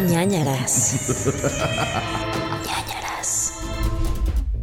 [0.00, 0.94] ñañaras.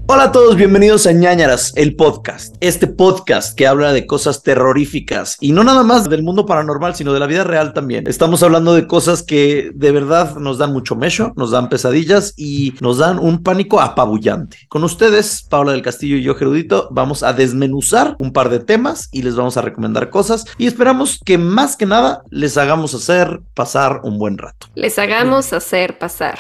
[0.05, 2.57] Hola a todos, bienvenidos a ñañaras, el podcast.
[2.59, 7.13] Este podcast que habla de cosas terroríficas y no nada más del mundo paranormal, sino
[7.13, 8.05] de la vida real también.
[8.05, 12.73] Estamos hablando de cosas que de verdad nos dan mucho mecho, nos dan pesadillas y
[12.81, 14.57] nos dan un pánico apabullante.
[14.67, 19.07] Con ustedes, Paula del Castillo y yo, Gerudito, vamos a desmenuzar un par de temas
[19.13, 23.39] y les vamos a recomendar cosas y esperamos que más que nada les hagamos hacer
[23.53, 24.67] pasar un buen rato.
[24.75, 26.39] Les hagamos hacer pasar.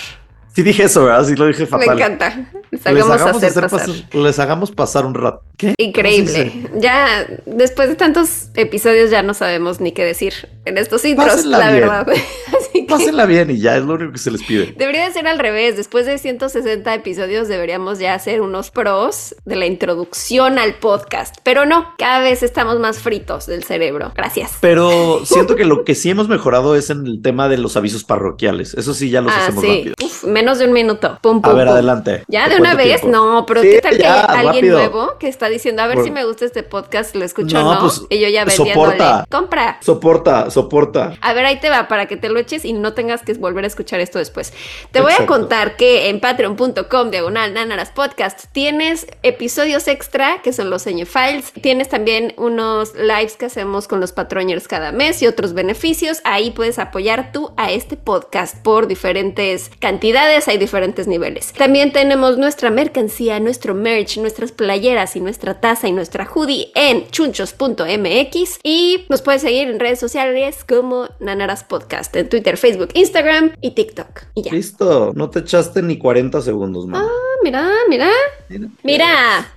[0.55, 1.25] Sí dije eso, ¿verdad?
[1.25, 1.87] Sí lo dije fatal.
[1.87, 2.49] Me encanta.
[2.71, 3.89] Les hagamos, hacer, pasar.
[4.13, 5.41] Les hagamos pasar un rato.
[5.57, 5.75] ¿Qué?
[5.77, 6.51] Increíble.
[6.75, 10.33] Ya después de tantos episodios ya no sabemos ni qué decir
[10.65, 11.79] en estos intros, Pásenla la bien.
[11.81, 12.07] verdad.
[12.59, 14.73] Así que Pásenla bien y ya es lo único que se les pide.
[14.77, 15.75] debería de ser al revés.
[15.77, 21.35] Después de 160 episodios deberíamos ya hacer unos pros de la introducción al podcast.
[21.43, 24.11] Pero no, cada vez estamos más fritos del cerebro.
[24.15, 24.51] Gracias.
[24.61, 28.03] Pero siento que lo que sí hemos mejorado es en el tema de los avisos
[28.03, 28.73] parroquiales.
[28.73, 29.77] Eso sí, ya los Ah, hacemos sí.
[29.77, 29.95] rápido.
[30.03, 31.17] Uf, menos de un minuto.
[31.21, 31.73] Pum, pum, A ver, pum.
[31.73, 32.23] adelante.
[32.27, 33.17] Ya ¿Por de una vez, tiempo?
[33.17, 34.77] no, pero Sí, ¿qué tal que hay alguien rápido.
[34.79, 37.69] nuevo que está diciendo, a ver Por- si me gusta este podcast, lo escucho No,
[37.69, 37.79] o no?
[37.81, 38.73] pues, y yo ya vendiéndole.
[38.73, 39.25] soporta.
[39.29, 39.77] Compra.
[39.81, 41.13] Soporta, soporta.
[41.21, 43.63] A ver, ahí te va para que te lo eches y no tengas que volver
[43.63, 44.53] a escuchar esto después.
[44.91, 50.69] Te voy a contar que en patreon.com diagonal nanaras podcast tienes episodios extra que son
[50.69, 51.53] los Seño Files.
[51.61, 56.19] Tienes también unos lives que hacemos con los patroñers cada mes y otros beneficios.
[56.23, 61.53] Ahí puedes apoyar tú a este podcast por diferentes cantidades, hay diferentes niveles.
[61.53, 67.07] También tenemos nuestra mercancía, nuestro merch, nuestras playeras y nuestra taza y nuestra hoodie en
[67.09, 73.51] chunchos.mx y nos puedes seguir en redes sociales como Nanaras Podcast en Twitter, Facebook, Instagram
[73.61, 74.23] y TikTok.
[74.35, 74.51] Y ya.
[74.51, 75.11] Listo.
[75.15, 77.05] No te echaste ni 40 segundos, mamá.
[77.07, 78.09] Ah, mira, mira,
[78.49, 78.69] Mira.
[78.83, 79.53] mira.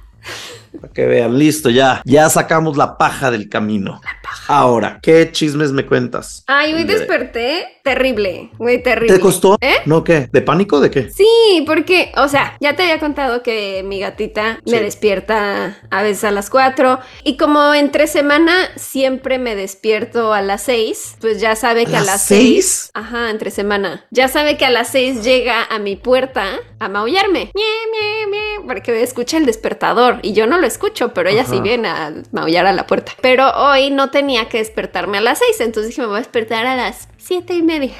[0.80, 2.02] Para que vean, listo, ya.
[2.04, 4.00] Ya sacamos la paja del camino.
[4.48, 6.44] Ahora, ¿qué chismes me cuentas?
[6.46, 9.14] Ay, hoy desperté terrible, muy terrible.
[9.14, 9.56] ¿Te costó?
[9.60, 9.76] ¿Eh?
[9.84, 10.28] ¿No qué?
[10.32, 10.80] ¿De pánico?
[10.80, 11.08] ¿De qué?
[11.10, 14.84] Sí, porque, o sea, ya te había contado que mi gatita me Sí.
[14.84, 20.62] despierta a veces a las 4 y como entre semana siempre me despierto a las
[20.64, 22.90] 6, pues ya sabe que a las las seis?
[22.90, 26.88] 6, ajá, entre semana, ya sabe que a las 6 llega a mi puerta a
[26.88, 31.44] maullarme, Mie, mie, mie, porque escucha el despertador y yo no lo escucho, pero ella
[31.44, 31.62] sí Ajá.
[31.62, 33.12] viene a maullar a la puerta.
[33.22, 36.66] Pero hoy no tenía que despertarme a las 6, entonces dije me voy a despertar
[36.66, 37.90] a las siete y media.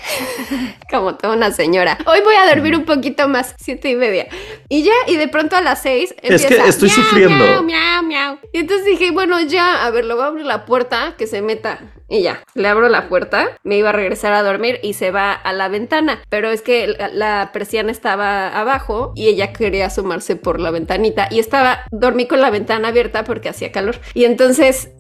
[0.91, 1.99] Como toda una señora.
[2.07, 4.29] Hoy voy a dormir un poquito más, siete y media.
[4.69, 7.45] Y ya, y de pronto a las seis Es empieza, que estoy miau, sufriendo.
[7.45, 8.39] Miau, miau, miau.
[8.53, 11.43] Y entonces dije, bueno, ya, a ver, le voy a abrir la puerta, que se
[11.43, 11.81] meta.
[12.09, 15.33] Y ya, le abro la puerta, me iba a regresar a dormir y se va
[15.33, 16.23] a la ventana.
[16.29, 21.27] Pero es que la, la persiana estaba abajo y ella quería asomarse por la ventanita.
[21.33, 23.99] Y estaba, dormí con la ventana abierta porque hacía calor.
[24.15, 24.91] Y entonces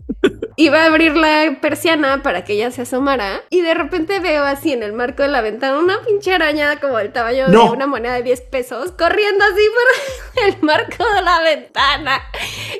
[0.56, 4.72] iba a abrir la persiana para que ella se asomara y de repente veo así
[4.72, 7.64] en el marco de la ventana una pinche araña como del tamaño No.
[7.64, 12.22] de una moneda de 10 pesos corriendo así por el marco de la ventana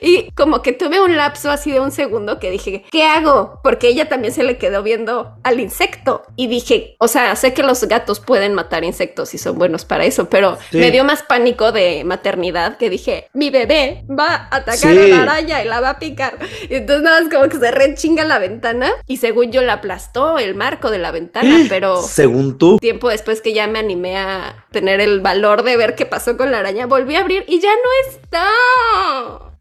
[0.00, 3.60] y como que tuve un lapso así de un segundo que dije ¿qué hago?
[3.62, 7.62] porque ella también se le quedó viendo al insecto y dije o sea sé que
[7.62, 10.78] los gatos pueden matar insectos y son buenos para eso pero Sí.
[10.78, 15.12] me dio más pánico de maternidad que dije mi bebé va a atacar Sí.
[15.12, 16.38] a la araña y la va a picar
[16.70, 20.38] y entonces nada más como que se rechinga la ventana y según yo la aplastó
[20.38, 22.78] el marco de la ventana, pero Según tú.
[22.78, 26.52] tiempo después que ya me animé a tener el valor de ver qué pasó con
[26.52, 28.46] la araña, volví a abrir y ya no está.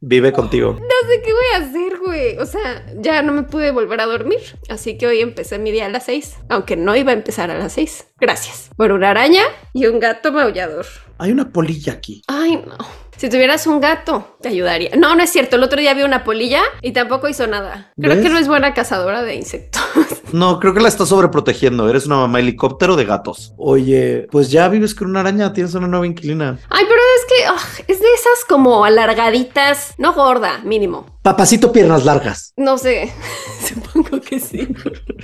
[0.01, 0.73] Vive contigo.
[0.73, 2.37] No sé qué voy a hacer, güey.
[2.37, 4.39] O sea, ya no me pude volver a dormir.
[4.69, 7.57] Así que hoy empecé mi día a las 6, aunque no iba a empezar a
[7.57, 8.09] las 6.
[8.19, 8.69] Gracias.
[8.77, 9.41] Por una araña
[9.73, 10.85] y un gato maullador.
[11.17, 12.21] Hay una polilla aquí.
[12.27, 12.77] Ay, no.
[13.17, 14.91] Si tuvieras un gato, te ayudaría.
[14.97, 15.55] No, no es cierto.
[15.55, 17.91] El otro día vi una polilla y tampoco hizo nada.
[17.99, 18.23] Creo ¿Ves?
[18.23, 19.81] que no es buena cazadora de insectos.
[20.33, 21.87] No, creo que la estás sobreprotegiendo.
[21.87, 23.53] Eres una mamá helicóptero de gatos.
[23.57, 26.59] Oye, pues ya vives con una araña, tienes una nueva inquilina.
[26.69, 31.05] Ay, pero es que ah, es de esas como alargaditas, no gorda, mínimo.
[31.21, 32.53] Papacito piernas largas.
[32.57, 33.13] No sé,
[33.65, 34.67] supongo que sí.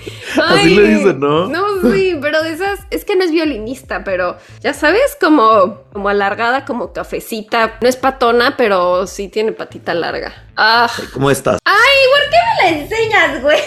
[0.43, 1.47] Así le dicen, ¿no?
[1.47, 6.09] No, sí, pero de esas, es que no es violinista, pero ya sabes, como, como
[6.09, 7.77] alargada, como cafecita.
[7.81, 10.33] No es patona, pero sí tiene patita larga.
[10.55, 10.89] Ah.
[11.13, 11.59] ¿Cómo estás?
[11.65, 13.59] Ay, ¿por qué me la enseñas, güey?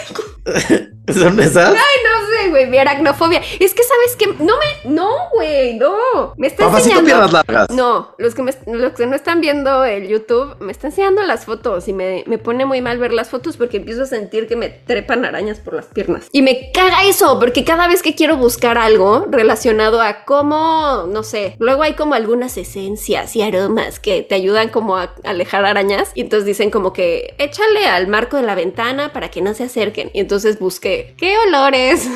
[1.13, 1.69] ¿Son esas?
[1.69, 3.41] Ay, no güey, mi aracnofobia.
[3.59, 4.27] Es que, ¿sabes qué?
[4.43, 6.33] No me, no, güey, no.
[6.37, 7.27] Me está Papacito enseñando.
[7.31, 7.69] largas.
[7.69, 11.45] No, los que, me- los que no están viendo el YouTube me están enseñando las
[11.45, 14.55] fotos y me, me pone muy mal ver las fotos porque empiezo a sentir que
[14.55, 16.27] me trepan arañas por las piernas.
[16.31, 21.23] Y me caga eso porque cada vez que quiero buscar algo relacionado a cómo, no
[21.23, 26.11] sé, luego hay como algunas esencias y aromas que te ayudan como a alejar arañas
[26.15, 29.63] y entonces dicen como que échale al marco de la ventana para que no se
[29.63, 30.11] acerquen.
[30.13, 32.07] Y entonces busqué qué olores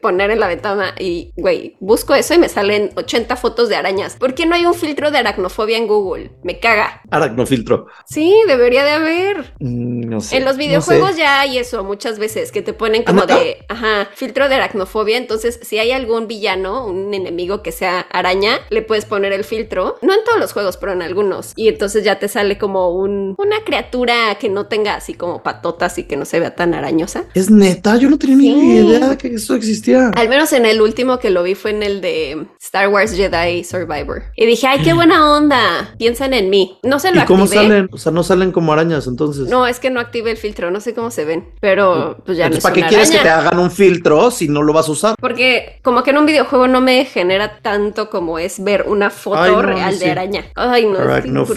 [0.00, 4.16] poner en la ventana y, güey, busco eso y me salen 80 fotos de arañas.
[4.16, 6.30] ¿Por qué no hay un filtro de aracnofobia en Google?
[6.42, 7.00] Me caga.
[7.10, 7.86] Aracnofiltro.
[8.06, 9.54] Sí, debería de haber.
[9.60, 10.36] Mm, no sé.
[10.36, 11.18] En los no videojuegos sé.
[11.18, 15.16] ya hay eso muchas veces, que te ponen como de, ajá, filtro de aracnofobia.
[15.16, 19.96] Entonces, si hay algún villano, un enemigo que sea araña, le puedes poner el filtro.
[20.02, 21.52] No en todos los juegos, pero en algunos.
[21.56, 25.98] Y entonces ya te sale como un, una criatura que no tenga así como patotas
[25.98, 27.24] y que no se vea tan arañosa.
[27.34, 28.54] Es neta, yo no tenía Sí.
[28.54, 30.10] ni idea de que eso existía.
[30.16, 33.62] Al menos en el último que lo vi fue en el de Star Wars Jedi
[33.64, 34.24] Survivor.
[34.36, 35.94] Y dije, ay, qué buena onda.
[35.98, 36.78] Piensan en mí.
[36.82, 37.62] No se lo ¿Y cómo activé.
[37.62, 37.88] salen?
[37.92, 39.48] O sea, no salen como arañas entonces.
[39.48, 42.46] No, es que no activé el filtro, no sé cómo se ven, pero pues ya
[42.46, 44.92] Entonces, no ¿para qué quieres que te hagan un filtro si no lo vas a
[44.92, 45.14] usar?
[45.20, 49.40] Porque como que en un videojuego no me genera tanto como es ver una foto
[49.40, 50.04] Ay, no, real sí.
[50.04, 50.44] de araña.
[50.54, 51.46] Ay, no.
[51.46, 51.54] sí,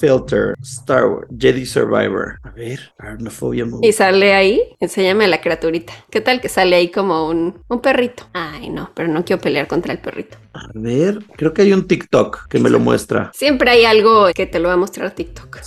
[0.00, 0.54] filter.
[0.62, 1.26] Star Wars.
[1.36, 2.38] Jedi Survivor.
[2.42, 3.88] A ver, Arachnofobia movie.
[3.88, 5.92] Y sale ahí, enséñame a la criaturita.
[6.10, 8.24] ¿Qué tal que sale ahí como un, un perrito?
[8.32, 10.36] Ay, no, pero no quiero pelear contra el perrito.
[10.52, 13.30] A ver, creo que hay un TikTok que me lo muestra.
[13.34, 15.58] Siempre hay algo que te lo va a mostrar TikTok.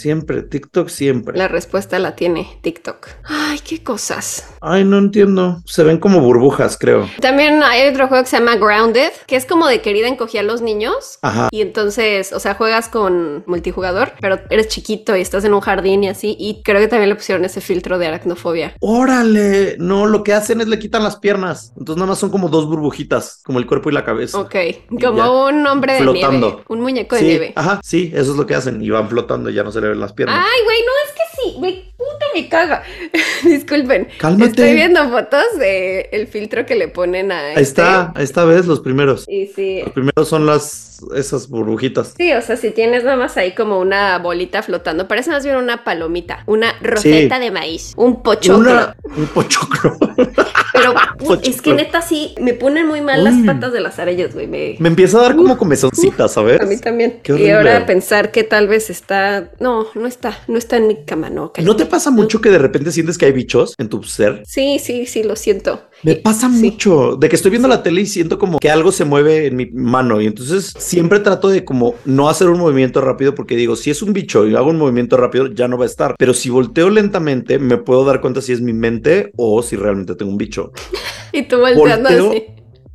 [0.00, 1.36] Siempre, TikTok siempre.
[1.36, 3.06] La respuesta la tiene TikTok.
[3.24, 4.46] Ay, qué cosas.
[4.62, 5.60] Ay, no entiendo.
[5.66, 7.06] Se ven como burbujas, creo.
[7.20, 10.44] También hay otro juego que se llama Grounded, que es como de querida encogía a
[10.44, 11.18] los niños.
[11.20, 11.48] Ajá.
[11.50, 16.02] Y entonces, o sea, juegas con multijugador, pero eres chiquito y estás en un jardín
[16.04, 16.34] y así.
[16.38, 18.74] Y creo que también le pusieron ese filtro de aracnofobia.
[18.80, 19.76] Órale.
[19.78, 21.72] No, lo que hacen es le quitan las piernas.
[21.76, 24.38] Entonces nada más son como dos burbujitas, como el cuerpo y la cabeza.
[24.38, 24.54] Ok,
[25.00, 26.46] como un hombre de Flotando.
[26.48, 27.52] nieve, un muñeco de Sí, nieve.
[27.56, 28.80] ajá, sí, eso es lo que hacen.
[28.82, 30.38] Y van flotando y ya no se le las piernas.
[30.38, 32.82] Ay, güey, no, es que sí, güey, puta me caga.
[33.44, 34.08] Disculpen.
[34.18, 34.50] Cálmate.
[34.50, 37.62] Estoy viendo fotos de el filtro que le ponen a Ahí este.
[37.62, 39.24] está, ahí está, ves los primeros.
[39.28, 39.80] Y sí.
[39.82, 42.14] Los primeros son las esas burbujitas.
[42.16, 45.56] Sí, o sea, si tienes nada más ahí como una bolita flotando, parece más bien
[45.56, 48.70] una palomita, una roseta de maíz, un pochoclo.
[48.70, 49.96] Una, un pochoclo.
[50.72, 50.94] Pero
[51.42, 54.46] es que neta sí, me ponen muy mal las patas de las arañas, güey.
[54.46, 54.76] Me...
[54.78, 56.60] Me empieza a dar como comezoncitas, ¿sabes?
[56.60, 57.20] A mí también.
[57.22, 59.50] Qué y ahora pensar que tal vez está.
[59.60, 60.38] No, no está.
[60.48, 61.40] No está en mi cama, no.
[61.40, 61.84] ¿No cállate.
[61.84, 64.42] te pasa mucho que de repente sientes que hay bichos en tu ser?
[64.46, 65.82] Sí, sí, sí, lo siento.
[66.02, 66.56] Me Y- pasa sí.
[66.70, 69.56] mucho de que estoy viendo la tele y siento como que algo se mueve en
[69.56, 73.76] mi mano y entonces siempre trato de como no hacer un movimiento rápido porque digo,
[73.76, 76.32] si es un bicho y hago un movimiento rápido ya no va a estar, pero
[76.34, 80.30] si volteo lentamente me puedo dar cuenta si es mi mente o si realmente tengo
[80.32, 80.59] un bicho.
[81.32, 82.30] Y tú volteando Volteo.
[82.30, 82.44] así.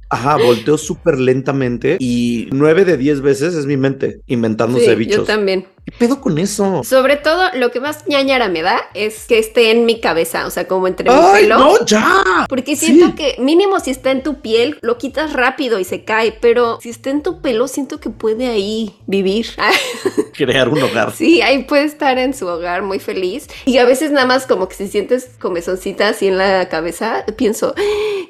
[0.09, 4.97] Ajá, volteo súper lentamente y nueve de diez veces es mi mente inventándose Sí, yo
[4.97, 5.25] bichos.
[5.27, 5.67] también.
[5.85, 6.83] ¿Qué pedo con eso?
[6.83, 10.49] Sobre todo, lo que más ñañara me da es que esté en mi cabeza, o
[10.49, 11.59] sea, como entre mi ¡Ay, pelo.
[11.59, 12.45] no, ya!
[12.49, 13.11] Porque siento Sí.
[13.13, 16.89] que mínimo si está en tu piel, lo quitas rápido y se cae, pero si
[16.89, 19.45] está en tu pelo, siento que puede ahí vivir.
[20.35, 21.13] Crear un hogar.
[21.13, 23.47] sí, ahí puede estar en su hogar muy feliz.
[23.65, 27.73] Y a veces nada más como que si sientes comezoncita así en la cabeza, pienso,
[27.77, 27.81] "Ah,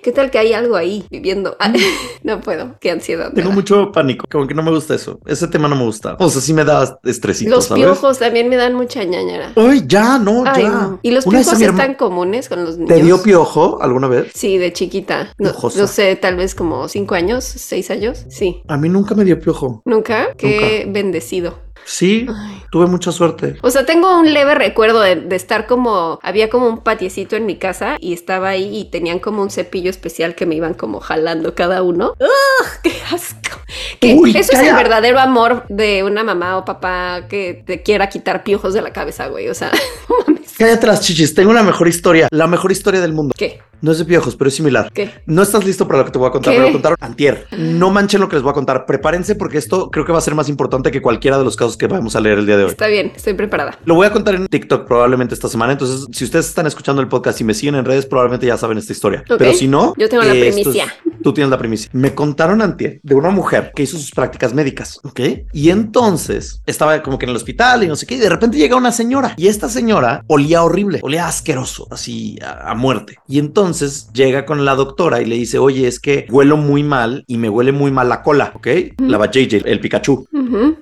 [0.04, 1.56] ¿qué tal que hay algo ahí viviendo?
[1.60, 1.72] Ah,
[2.24, 3.32] no puedo, qué ansiedad.
[3.34, 5.20] Tengo mucho pánico, como que no me gusta eso.
[5.26, 6.16] Ese tema no me gusta.
[6.20, 7.84] O sea, sí me da estresito, Los ¿sabes?
[7.84, 9.54] piojos también me dan mucha ñañara.
[9.56, 10.70] Ay, ya, no, Ay, ya.
[10.70, 11.00] no.
[11.02, 12.96] ¿Y los Una piojos están herma- comunes con los niños?
[12.96, 14.32] ¿Te dio piojo alguna vez?
[14.34, 15.34] Sí, de chiquita.
[15.38, 15.54] No
[15.88, 18.26] sé, tal vez como cinco años, seis años.
[18.30, 18.62] Sí.
[18.68, 19.82] A mí nunca me dio piojo.
[19.86, 20.28] ¿Nunca?
[20.38, 21.65] Qué bendecido.
[21.86, 22.64] Sí, Ay.
[22.72, 23.58] tuve mucha suerte.
[23.62, 27.46] O sea, tengo un leve recuerdo de, de estar como, había como un patiecito en
[27.46, 31.00] mi casa y estaba ahí y tenían como un cepillo especial que me iban como
[31.00, 32.14] jalando cada uno.
[32.20, 32.68] ¡Ugh!
[32.84, 33.60] ¡Qué asco!
[34.00, 38.10] Que Uy, eso es el verdadero amor de una mamá o papá que te quiera
[38.10, 39.48] quitar piojos de la cabeza, güey.
[39.50, 39.72] O sea,
[40.28, 40.54] mames.
[40.58, 43.34] Cállate las chichis, tengo la mejor historia, la mejor historia del mundo.
[43.38, 43.60] ¿Qué?
[43.82, 44.90] No es de piojos, pero es similar.
[44.94, 45.12] ¿Qué?
[45.26, 47.46] No estás listo para lo que te voy a contar, me lo contaron antier.
[47.52, 48.86] No manchen lo que les voy a contar.
[48.86, 51.75] Prepárense porque esto creo que va a ser más importante que cualquiera de los casos
[51.78, 52.70] que vamos a leer el día de hoy.
[52.72, 53.78] Está bien, estoy preparada.
[53.86, 55.74] Lo voy a contar en TikTok probablemente esta semana.
[55.74, 58.78] Entonces, si ustedes están escuchando el podcast y me siguen en redes, probablemente ya saben
[58.78, 59.24] esta historia.
[59.38, 60.86] Pero si no, Yo tengo la es- primicia.
[61.24, 61.90] tú tienes la primicia.
[61.94, 65.00] Me contaron antes de una mujer que hizo sus prácticas médicas.
[65.04, 65.20] Ok.
[65.54, 68.16] Y entonces estaba como que en el hospital y no sé qué.
[68.16, 72.72] Y de repente llega una señora y esta señora olía horrible, olía asqueroso, así a,
[72.72, 73.18] a muerte.
[73.28, 77.24] Y entonces llega con la doctora y le dice, oye, es que huelo muy mal
[77.28, 78.52] y me huele muy mal la cola.
[78.56, 78.68] Ok.
[79.00, 80.28] La va JJ, el Pikachu.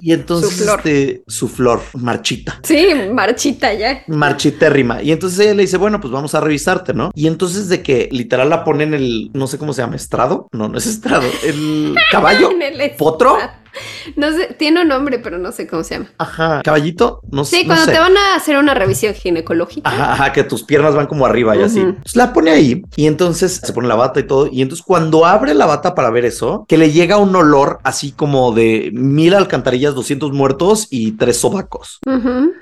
[0.02, 0.52] Y entonces
[0.84, 1.24] Su flor.
[1.28, 4.04] su flor marchita Sí, marchita ya.
[4.08, 5.02] marchitérrima.
[5.02, 7.12] Y entonces ella le dice, bueno, pues vamos a revisarte, ¿no?
[7.16, 10.48] Y entonces de que literal la ponen el, no sé cómo se llama, estrado.
[10.52, 11.24] No, no es estrado.
[11.44, 12.52] El caballo.
[12.52, 13.38] En el ¿Potro?
[13.38, 13.63] estrado.
[14.16, 16.12] No sé, tiene un nombre, pero no sé cómo se llama.
[16.18, 16.62] Ajá.
[16.64, 17.58] Caballito, no sé.
[17.58, 19.90] Sí, cuando te van a hacer una revisión ginecológica.
[19.90, 21.84] Ajá, ajá, que tus piernas van como arriba y así.
[22.02, 24.48] Pues la pone ahí y entonces se pone la bata y todo.
[24.52, 28.12] Y entonces cuando abre la bata para ver eso, que le llega un olor así
[28.12, 32.00] como de mil alcantarillas, 200 muertos y tres sobacos.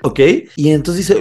[0.02, 0.20] Ok.
[0.56, 1.20] Y entonces dice,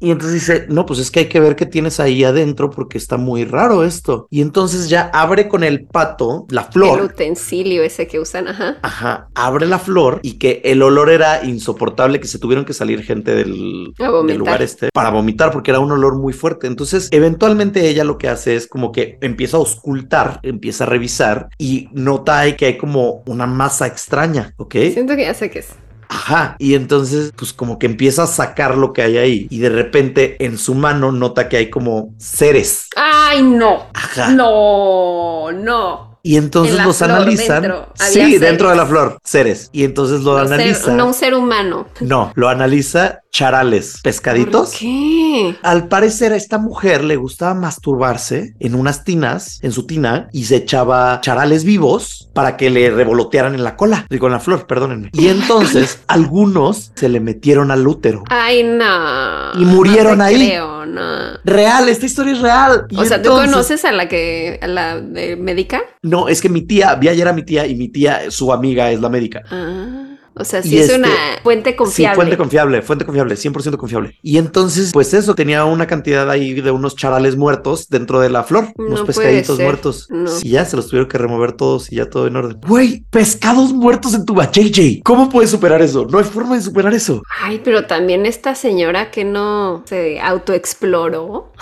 [0.00, 2.98] y entonces dice, no, pues es que hay que ver qué tienes ahí adentro porque
[2.98, 4.26] está muy raro esto.
[4.30, 6.98] Y entonces ya abre con el pato la flor.
[6.98, 8.78] El utensilio ese que usan, ajá.
[8.82, 9.03] Ajá.
[9.34, 13.34] Abre la flor y que el olor era insoportable, que se tuvieron que salir gente
[13.34, 16.66] del, del lugar este para vomitar porque era un olor muy fuerte.
[16.66, 21.48] Entonces, eventualmente ella lo que hace es como que empieza a auscultar, empieza a revisar
[21.58, 24.74] y nota ahí que hay como una masa extraña, ¿ok?
[24.92, 25.68] Siento que ya sé qué es.
[26.08, 26.56] Ajá.
[26.58, 29.46] Y entonces, pues como que empieza a sacar lo que hay ahí.
[29.50, 32.88] Y de repente en su mano nota que hay como seres.
[32.96, 33.86] ¡Ay, no!
[33.94, 34.30] Ajá.
[34.30, 36.13] No, no.
[36.26, 37.86] Y entonces los analizan.
[37.96, 39.68] sí, dentro de la flor, seres.
[39.72, 40.96] Y entonces lo analizan.
[40.96, 41.86] no un ser humano.
[42.00, 44.70] No, lo analiza charales, pescaditos.
[44.70, 45.56] ¿Por qué?
[45.62, 50.44] Al parecer a esta mujer le gustaba masturbarse en unas tinas, en su tina, y
[50.44, 54.68] se echaba charales vivos para que le revolotearan en la cola, digo en la flor,
[54.68, 55.10] perdónenme.
[55.12, 58.22] Y entonces algunos se le metieron al útero.
[58.30, 59.60] Ay, no.
[59.60, 60.50] Y murieron ahí.
[60.50, 61.34] Creo, no.
[61.44, 62.86] Real, esta historia es real.
[62.96, 65.82] o sea, ¿tú conoces a la que, a la de médica?
[66.02, 68.92] No, es que mi tía, vi ayer a mi tía y mi tía, su amiga
[68.92, 69.42] es la médica.
[69.50, 70.03] Ah.
[70.36, 71.08] O sea, sí es una
[71.42, 72.14] fuente confiable.
[72.14, 74.18] Sí, fuente confiable, fuente confiable, 100% confiable.
[74.22, 78.42] Y entonces, pues eso, tenía una cantidad ahí de unos charales muertos dentro de la
[78.42, 80.08] flor, unos pescaditos muertos.
[80.42, 82.60] Y ya se los tuvieron que remover todos y ya todo en orden.
[82.66, 85.02] Güey, pescados muertos en tu JJ.
[85.04, 86.06] ¿Cómo puedes superar eso?
[86.10, 87.22] No hay forma de superar eso.
[87.42, 91.52] Ay, pero también esta señora que no se autoexploró.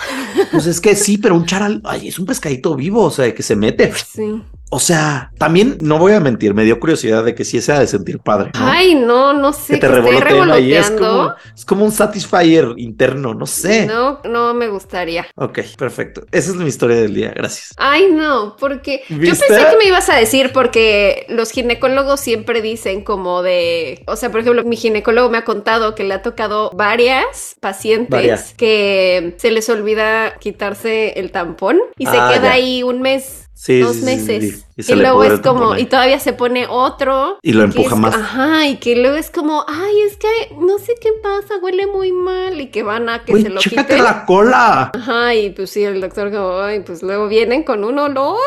[0.51, 3.43] Pues es que sí, pero un charal, ay, es un pescadito vivo, o sea, que
[3.43, 3.93] se mete.
[3.93, 4.41] Sí.
[4.73, 7.79] O sea, también no voy a mentir, me dio curiosidad de que sí se ha
[7.79, 8.49] de sentir padre.
[8.55, 9.75] Ay, no, no sé.
[9.75, 10.73] Que te revoloteen ahí.
[10.73, 13.85] Es como, es como un satisfier interno, no sé.
[13.85, 15.27] No, no me gustaría.
[15.35, 16.25] Ok, perfecto.
[16.31, 17.33] Esa es mi historia del día.
[17.35, 17.75] Gracias.
[17.77, 23.03] Ay, no, porque yo pensé que me ibas a decir porque los ginecólogos siempre dicen
[23.03, 26.71] como de, o sea, por ejemplo, mi ginecólogo me ha contado que le ha tocado
[26.73, 33.03] varias pacientes que se les olvida quitarse el tampón y se ah, queda ahí un
[33.03, 33.42] mes
[33.81, 34.65] dos meses.
[34.75, 37.37] Y, luego es como, y todavía se pone otro.
[37.41, 38.15] Y lo empuja más.
[38.15, 40.27] Ajá, y que luego es como, ay, es que
[40.59, 42.59] no sé qué pasa, huele muy mal.
[42.59, 44.91] Y que van a que se lo chécate la cola.
[44.93, 48.39] Ajá, y pues sí, el doctor como, ay, pues luego vienen con un olor.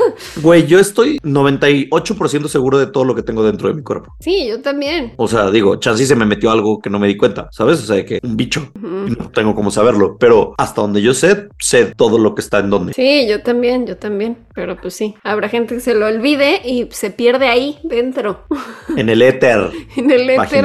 [0.42, 4.14] Güey, yo estoy 98% seguro de todo lo que tengo dentro de mi cuerpo.
[4.20, 5.12] Sí, yo también.
[5.16, 7.82] O sea, digo, chance se me metió algo que no me di cuenta, ¿sabes?
[7.82, 8.70] O sea, que un bicho.
[8.80, 10.16] no tengo cómo saberlo.
[10.18, 12.94] Pero hasta donde yo sé, sé todo lo que está en donde.
[12.94, 14.29] Sí, yo también, yo también.
[14.54, 18.44] Pero pues sí, habrá gente que se lo olvide y se pierde ahí dentro.
[18.96, 19.70] En el éter.
[19.96, 20.64] en el éter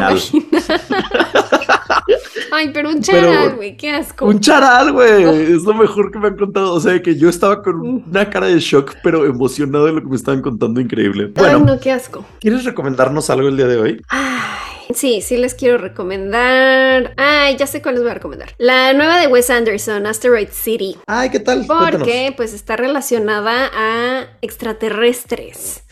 [2.51, 4.25] Ay, pero un charal, güey, qué asco.
[4.25, 6.74] Un charal, güey, es lo mejor que me han contado.
[6.74, 10.07] O sea, que yo estaba con una cara de shock, pero emocionado de lo que
[10.07, 11.31] me estaban contando, increíble.
[11.36, 12.25] Bueno, Ay, no, qué asco.
[12.39, 14.01] ¿Quieres recomendarnos algo el día de hoy?
[14.10, 14.64] Ay.
[14.95, 17.13] Sí, sí les quiero recomendar.
[17.17, 18.55] Ay, ya sé cuál les voy a recomendar.
[18.57, 20.97] La nueva de Wes Anderson, Asteroid City.
[21.05, 21.65] Ay, ¿qué tal?
[21.67, 25.83] Porque pues está relacionada a extraterrestres.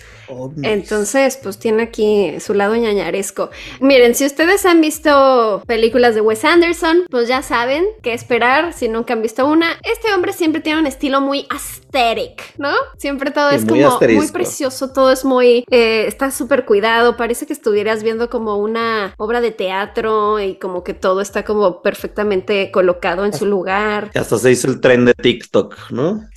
[0.62, 3.50] Entonces, pues tiene aquí su lado ñañaresco.
[3.80, 8.88] Miren, si ustedes han visto películas de Wes Anderson, pues ya saben qué esperar si
[8.88, 9.80] nunca han visto una.
[9.84, 12.72] Este hombre siempre tiene un estilo muy aesthetic, ¿no?
[12.98, 17.54] Siempre todo es como muy precioso, todo es muy, eh, está súper cuidado, parece que
[17.54, 23.26] estuvieras viendo como una obra de teatro y como que todo está como perfectamente colocado
[23.26, 24.12] en su lugar.
[24.12, 26.28] Que hasta se hizo el trend de TikTok, ¿no?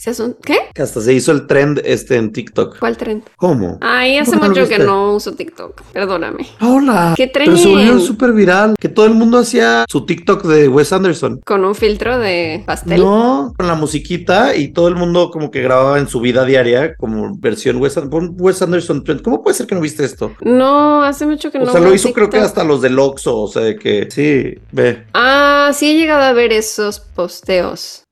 [0.42, 0.58] ¿Qué?
[0.74, 2.78] Que hasta se hizo el trend este en TikTok.
[2.78, 3.24] ¿Cuál trend?
[3.36, 3.75] ¿Cómo?
[3.80, 5.82] Ay, hace mucho que no uso TikTok.
[5.92, 6.46] Perdóname.
[6.60, 7.14] Hola.
[7.16, 7.46] ¿Qué tren?
[7.46, 8.74] Pero se volvió súper viral.
[8.78, 11.40] Que todo el mundo hacía su TikTok de Wes Anderson.
[11.44, 13.00] Con un filtro de pastel.
[13.00, 16.94] No, con la musiquita y todo el mundo como que grababa en su vida diaria
[16.96, 17.98] como versión Wes,
[18.38, 19.22] Wes Anderson Trend.
[19.22, 20.32] ¿Cómo puede ser que no viste esto?
[20.40, 21.64] No, hace mucho que no.
[21.64, 23.38] O sea, lo hizo creo que hasta los del Oxxo.
[23.38, 25.06] O sea, de que sí, ve.
[25.14, 28.04] Ah, sí he llegado a ver esos posteos.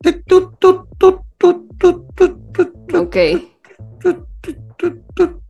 [2.94, 3.16] Ok.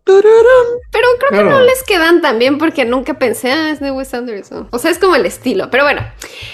[0.05, 4.13] Pero creo que no les quedan tan bien porque nunca pensé, ah, es de Wes
[4.13, 4.69] Anderson.
[4.71, 5.71] O sea, es como el estilo.
[5.71, 6.03] Pero bueno,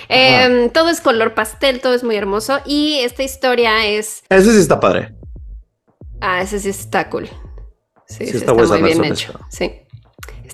[0.09, 2.61] em, todo es color pastel, todo es muy hermoso.
[2.65, 4.23] Y esta historia es.
[4.29, 5.15] Ese sí está padre.
[6.21, 7.29] Ah, ese sí está cool.
[8.07, 9.33] Sí, está, muy bien hecho.
[9.51, 9.83] Sí.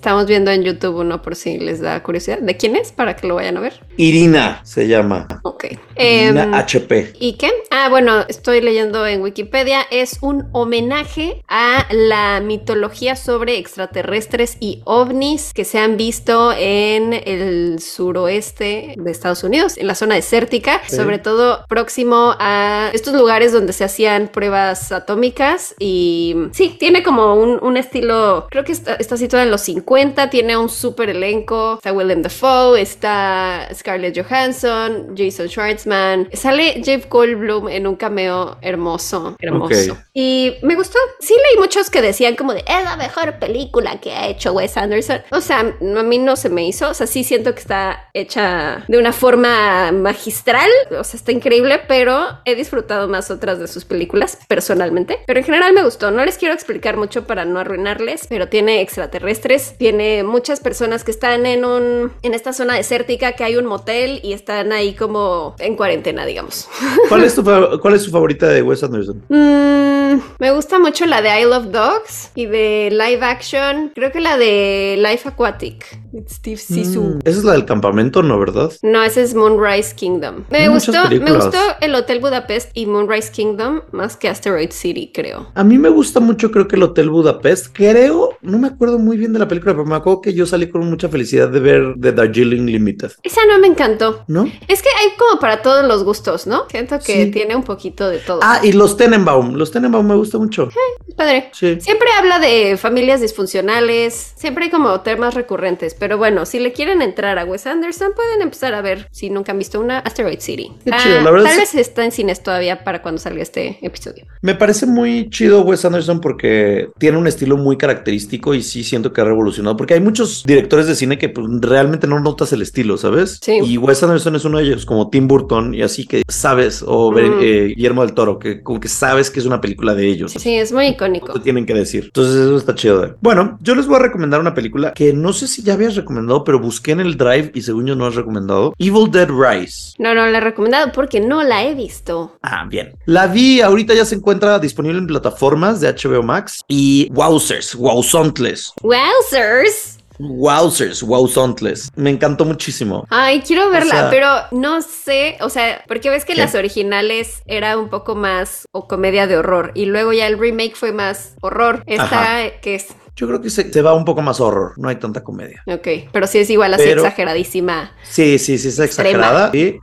[0.06, 2.38] Estamos viendo en YouTube uno por si les da curiosidad.
[2.38, 2.92] ¿De quién es?
[2.92, 3.80] Para que lo vayan a ver.
[3.96, 5.26] Irina se llama.
[5.42, 5.64] Ok.
[5.98, 7.14] Irina Em, HP.
[7.18, 7.50] ¿Y qué?
[7.72, 9.80] Ah, bueno, estoy leyendo en Wikipedia.
[9.90, 17.12] Es un homenaje a la mitología sobre extraterrestres y ovnis que se han visto en
[17.12, 20.94] el suroeste de Estados Unidos, en la zona desértica, Sí.
[20.94, 25.74] sobre todo próximo a estos lugares donde se hacían pruebas atómicas.
[25.80, 29.95] Y sí, tiene como un, un estilo, creo que está, está situado en los 50,
[30.30, 31.74] tiene un súper elenco.
[31.76, 36.28] Está Willem Dafoe, está Scarlett Johansson, Jason Schwartzman.
[36.32, 39.92] Sale Jeff Goldblum en un cameo hermoso, hermoso.
[39.92, 39.98] Ok.
[40.12, 40.98] Y me gustó.
[41.20, 44.76] Sí leí muchos que decían como de, es la mejor película que ha hecho Wes
[44.76, 45.22] Anderson.
[45.30, 46.90] O sea, a mí no se me hizo.
[46.90, 50.70] O sea, sí siento que está hecha de una forma magistral.
[50.90, 55.20] O sea, está increíble, pero he disfrutado más otras de sus películas personalmente.
[55.26, 56.10] Pero en general me gustó.
[56.10, 61.12] No les quiero explicar mucho para no arruinarles, pero tiene extraterrestres, tiene muchas personas que
[61.12, 65.54] están en un en esta zona desértica que hay un motel y están ahí como
[65.60, 66.68] en cuarentena, digamos.
[67.08, 69.22] ¿Cuál es, tu, fa- ¿Cuál es su favorita de Wes Anderson?
[69.28, 73.92] Mm, me gusta mucho la de I Love Dogs y de live action.
[73.94, 75.86] Creo que la de Life Aquatic.
[76.28, 77.02] Steve Sisu.
[77.02, 78.38] Mm, Esa es la del campamento, ¿no?
[78.38, 78.72] ¿Verdad?
[78.82, 80.44] No, ese es Moonrise Kingdom.
[80.50, 85.48] Me gustó, me gustó el Hotel Budapest y Moonrise Kingdom más que Asteroid City, creo.
[85.54, 87.68] A mí me gusta mucho, creo que el Hotel Budapest.
[87.72, 90.68] Creo, no me acuerdo muy bien de la película, pero me acuerdo que yo salí
[90.70, 93.12] con mucha felicidad de ver The Darjeeling Limited.
[93.22, 94.24] Esa no me encantó.
[94.28, 94.44] ¿No?
[94.68, 96.64] Es que hay como para todos los gustos, ¿no?
[96.70, 97.30] Siento que Sí.
[97.30, 98.40] tiene un poquito de todo.
[98.42, 99.54] Ah, y los Tenenbaum.
[99.54, 100.68] Los Tenenbaum me gusta mucho.
[101.16, 101.50] Padre.
[101.52, 101.78] Sí.
[101.80, 107.02] Siempre habla de familias disfuncionales, siempre hay como temas recurrentes, pero bueno, si le quieren
[107.02, 110.70] entrar a Wes Anderson, pueden empezar a ver, si nunca han visto una, Asteroid City.
[110.84, 113.42] Qué Ah, chido, la verdad Tal es- vez está en cines todavía para cuando salga
[113.42, 114.24] este episodio.
[114.42, 119.12] Me parece muy chido Wes Anderson porque tiene un estilo muy característico y sí siento
[119.12, 119.76] que ha revolucionado.
[119.76, 123.38] Porque hay muchos directores de cine que pues, realmente no notas el estilo, ¿sabes?
[123.42, 123.58] Sí.
[123.64, 127.10] Y Wes Anderson es uno de ellos, como Tim Burton y así que sabes, o
[127.12, 127.18] Mm.
[127.40, 130.32] eh, Guillermo del Toro, que como que sabes que es una película de ellos.
[130.32, 131.28] Sí, es muy icónico.
[131.28, 132.04] No te tienen que decir.
[132.04, 133.00] Entonces eso está chido.
[133.00, 135.95] de- Bueno, yo les voy a recomendar una película que no sé si ya habías
[135.96, 138.72] recomendado, pero busqué en el Drive y según yo no has recomendado.
[138.78, 139.94] Evil Dead Rise.
[139.98, 142.36] No, no la he recomendado porque no la he visto.
[142.42, 142.96] Ah, bien.
[143.06, 148.72] La vi, ahorita ya se encuentra disponible en plataformas de HBO Max y Wowzers, Wowzontles.
[148.82, 149.98] Wowzers.
[150.18, 151.90] Wowzers, Wowzontles.
[151.94, 153.06] Me encantó muchísimo.
[153.10, 156.40] Ay, quiero verla, sea- pero no sé, o sea, porque ves que ¿Qué?
[156.40, 160.74] las originales era un poco más o comedia de horror y luego ya el remake
[160.74, 161.82] fue más horror.
[161.86, 162.86] Esta que es,
[163.16, 165.62] Yo creo que se, se va un poco más horror, no hay tanta comedia.
[165.66, 167.92] ok, pero sí es igual así Pero- exageradísima.
[168.02, 169.50] Sí, sí, sí, es exagerada.
[169.56, 169.78] Sí.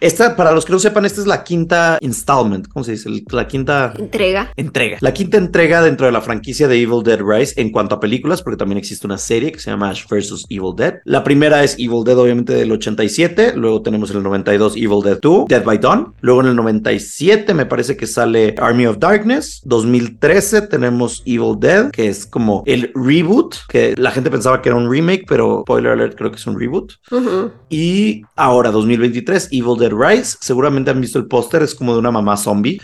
[0.00, 3.10] Esta, para los que no sepan, esta es la quinta installment, ¿cómo se dice?
[3.30, 4.52] La quinta Entrega.
[4.56, 4.96] entrega.
[5.00, 8.42] La quinta entrega dentro de la franquicia de Evil Dead Rise en cuanto a películas,
[8.42, 10.46] porque también existe una serie que se llama Ash vs.
[10.48, 10.94] Evil Dead.
[11.04, 13.52] La primera es Evil Dead, obviamente, del 87.
[13.56, 16.14] Luego tenemos en el 92 Evil Dead 2, Dead by Dawn.
[16.20, 19.60] Luego en el 97 me parece que sale Army of Darkness.
[19.64, 24.76] 2013 tenemos Evil Dead, que es como el reboot, que la gente pensaba que era
[24.76, 26.92] un remake, pero spoiler alert, creo que es un reboot.
[27.10, 27.50] Ujú.
[27.68, 30.36] Y ahora, 2023, Evil Dead Rise.
[30.40, 32.80] Seguramente han visto el póster, es como de una mamá zombie.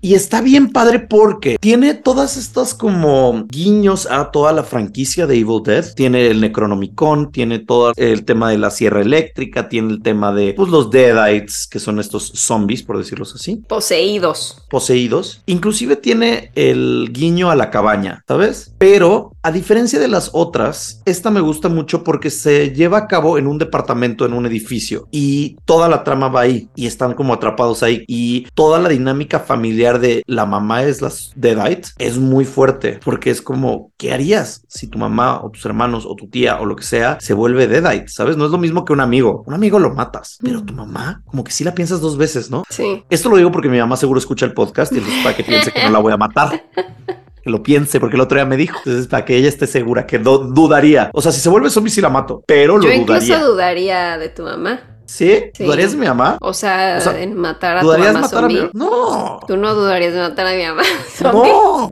[0.00, 5.38] Y está bien padre porque tiene todas estas como guiños a toda la franquicia de
[5.38, 5.84] Evil Dead.
[5.94, 10.54] Tiene el Necronomicon, tiene todo el tema de la sierra eléctrica, tiene el tema de
[10.54, 14.64] pues, los Deadites, que son estos zombies, por decirlos así, Poseídos.
[14.70, 15.42] poseídos.
[15.46, 18.72] Inclusive tiene el guiño a la cabaña, ¿sabes?
[18.78, 19.01] Pero
[19.42, 23.46] a diferencia de las otras, esta me gusta mucho porque se lleva a cabo en
[23.46, 27.82] un departamento, en un edificio, y toda la trama va ahí, y están como atrapados
[27.82, 33.00] ahí, y toda la dinámica familiar de la mamá es las Deadites es muy fuerte,
[33.04, 36.66] porque es como, ¿qué harías si tu mamá o tus hermanos o tu tía o
[36.66, 38.08] lo que sea se vuelve Deadite?
[38.08, 38.36] ¿Sabes?
[38.36, 39.42] No es lo mismo que un amigo.
[39.46, 42.64] Un amigo lo matas, pero tu mamá, como que sí la piensas dos veces, ¿no?
[42.68, 43.04] Sí.
[43.10, 45.82] Esto lo digo porque mi mamá seguro escucha el podcast y para que piense que
[45.82, 46.62] no la voy a matar.
[47.42, 48.78] Que lo piense, porque el otro día me dijo.
[48.78, 51.10] Entonces, para que ella esté segura, que no dudaría.
[51.12, 53.44] O sea, si se vuelve zombie, sí la mato, pero lo Yo incluso dudaría.
[53.44, 54.80] dudaría de tu mamá.
[55.04, 55.50] ¿Sí?
[55.52, 55.64] Sí.
[55.64, 56.38] ¿Dudarías de mi mamá?
[56.40, 58.70] O sea, O sea, en matar a tu ¿Dudarías mamá matar a mi zombie.
[58.74, 59.40] No.
[59.46, 60.82] Tú no dudarías de matar a mi mamá
[61.18, 61.50] zombie.
[61.50, 61.90] No.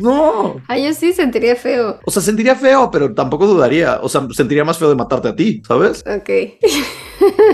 [0.00, 0.56] No.
[0.68, 1.98] Ay, yo sí sentiría feo.
[2.04, 3.98] O sea, sentiría feo, pero tampoco dudaría.
[4.02, 6.04] O sea, sentiría más feo de matarte a ti, ¿sabes?
[6.06, 6.30] Ok.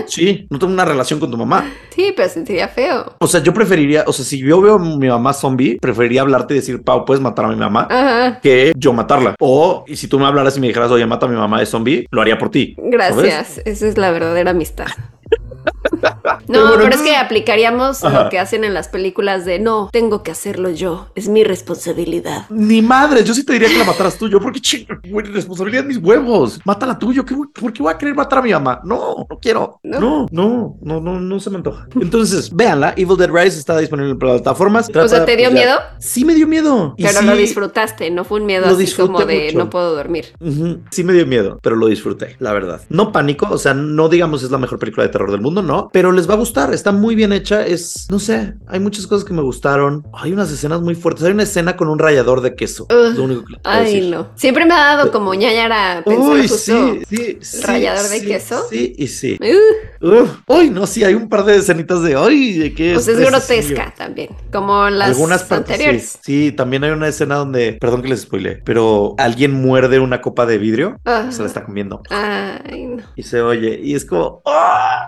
[0.07, 1.69] Sí, no tengo una relación con tu mamá.
[1.89, 3.17] Sí, pero sentiría feo.
[3.19, 6.53] O sea, yo preferiría, o sea, si yo veo a mi mamá zombie, preferiría hablarte
[6.53, 7.85] y decir, Pau, puedes matar a mi mamá.
[7.89, 8.39] Ajá.
[8.39, 9.35] que yo matarla.
[9.41, 11.65] O y si tú me hablaras y me dijeras, oye, mata a mi mamá de
[11.65, 12.75] zombie, lo haría por ti.
[12.77, 12.91] ¿sabes?
[12.91, 13.61] Gracias.
[13.65, 14.87] Esa es la verdadera amistad.
[16.47, 18.23] No, pero es que aplicaríamos Ajá.
[18.23, 22.45] lo que hacen en las películas de no, tengo que hacerlo yo, es mi responsabilidad.
[22.49, 24.27] Ni madre, yo sí te diría que la mataras tú.
[24.29, 24.85] Yo, porque ching,
[25.33, 26.59] responsabilidad de mis huevos.
[26.65, 27.11] Mátala tú.
[27.13, 28.79] Yo, ¿qué, voy- ¿por qué voy a querer matar a mi mamá?
[28.83, 29.79] No, no quiero.
[29.83, 30.25] No.
[30.31, 31.87] No, no, no, no, se me antoja.
[31.99, 32.93] Entonces, véanla.
[32.95, 34.89] Evil Dead Rise está disponible en plataformas.
[34.95, 35.75] O sea, ¿te dio pues, miedo?
[35.99, 36.95] Sí, me dio miedo.
[36.97, 39.57] Pero sí- lo disfrutaste, no fue un miedo así como de mucho.
[39.57, 40.25] no puedo dormir.
[40.91, 42.81] Sí me dio miedo, pero lo disfruté, la verdad.
[42.89, 45.86] No pánico, o sea, no digamos es la mejor película de terror del mundo, no,
[45.91, 49.25] pero les va a gustar, está muy bien hecha, es, no sé, hay muchas cosas
[49.25, 52.55] que me gustaron, hay unas escenas muy fuertes, hay una escena con un rallador de
[52.55, 54.03] queso, es lo único que Ay, decir.
[54.15, 54.27] no.
[54.35, 56.57] Siempre me ha dado como ñañara pensar Uy, justo.
[56.57, 58.65] sí, sí, sí, rallador de queso.
[58.69, 59.37] Sí, y sí.
[60.01, 63.07] Uh, Uf, uy, no, sí, hay un par de escenitas de, ay, de qué pues
[63.07, 66.19] es grotesca también, como las Algunas partes anteriores.
[66.21, 66.51] sí.
[66.51, 70.57] También hay una escena donde, perdón que les spoile, pero alguien muerde una copa de
[70.57, 72.01] vidrio, Ah, se la está comiendo.
[72.09, 73.03] Ay, no.
[73.15, 75.07] y se oye y es como ¡ah!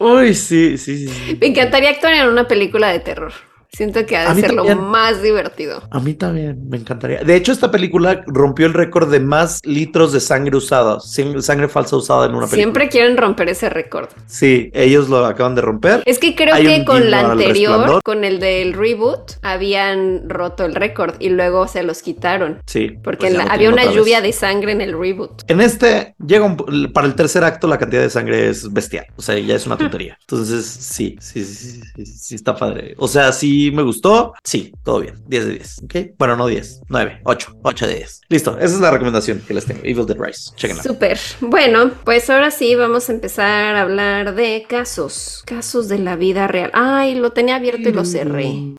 [0.00, 1.38] Uy sí sí sí.
[1.40, 3.32] Me encantaría actuar en una película de terror.
[3.72, 5.82] Siento que ha de ser lo más divertido.
[5.90, 7.22] a mí también me encantaría.
[7.22, 11.96] De hecho esta película rompió el récord de más litros de sangre usada sangre falsa
[11.96, 12.56] usada en una película.
[12.56, 14.08] Siempre quieren romper ese récord.
[14.26, 16.02] sí ellos lo acaban de romper.
[16.06, 20.74] Es que creo Hay que con la anterior, con el del reboot, habían roto el
[20.74, 22.58] récord y luego se los quitaron.
[22.66, 25.42] sí Porque pues la- había una lluvia de sangre en el reboot.
[25.48, 29.06] en este llega un- para el tercer acto la cantidad de sangre es bestial.
[29.16, 30.16] O sea ya es una tontería.
[30.20, 32.94] Entonces sí sí sí, sí, sí, está padre.
[32.98, 36.82] O sea sí me gustó sí todo bien 10 de 10 ok bueno no 10
[36.88, 40.18] 9 8 8 de 10 listo esa es la recomendación que les tengo Evil Dead
[40.18, 41.18] Rise chequenla Súper.
[41.40, 45.42] Bueno, pues ahora sí vamos a empezar a hablar de casos.
[45.46, 46.70] Casos de la vida real.
[46.74, 48.74] Ay, lo tenía abierto y lo cerré.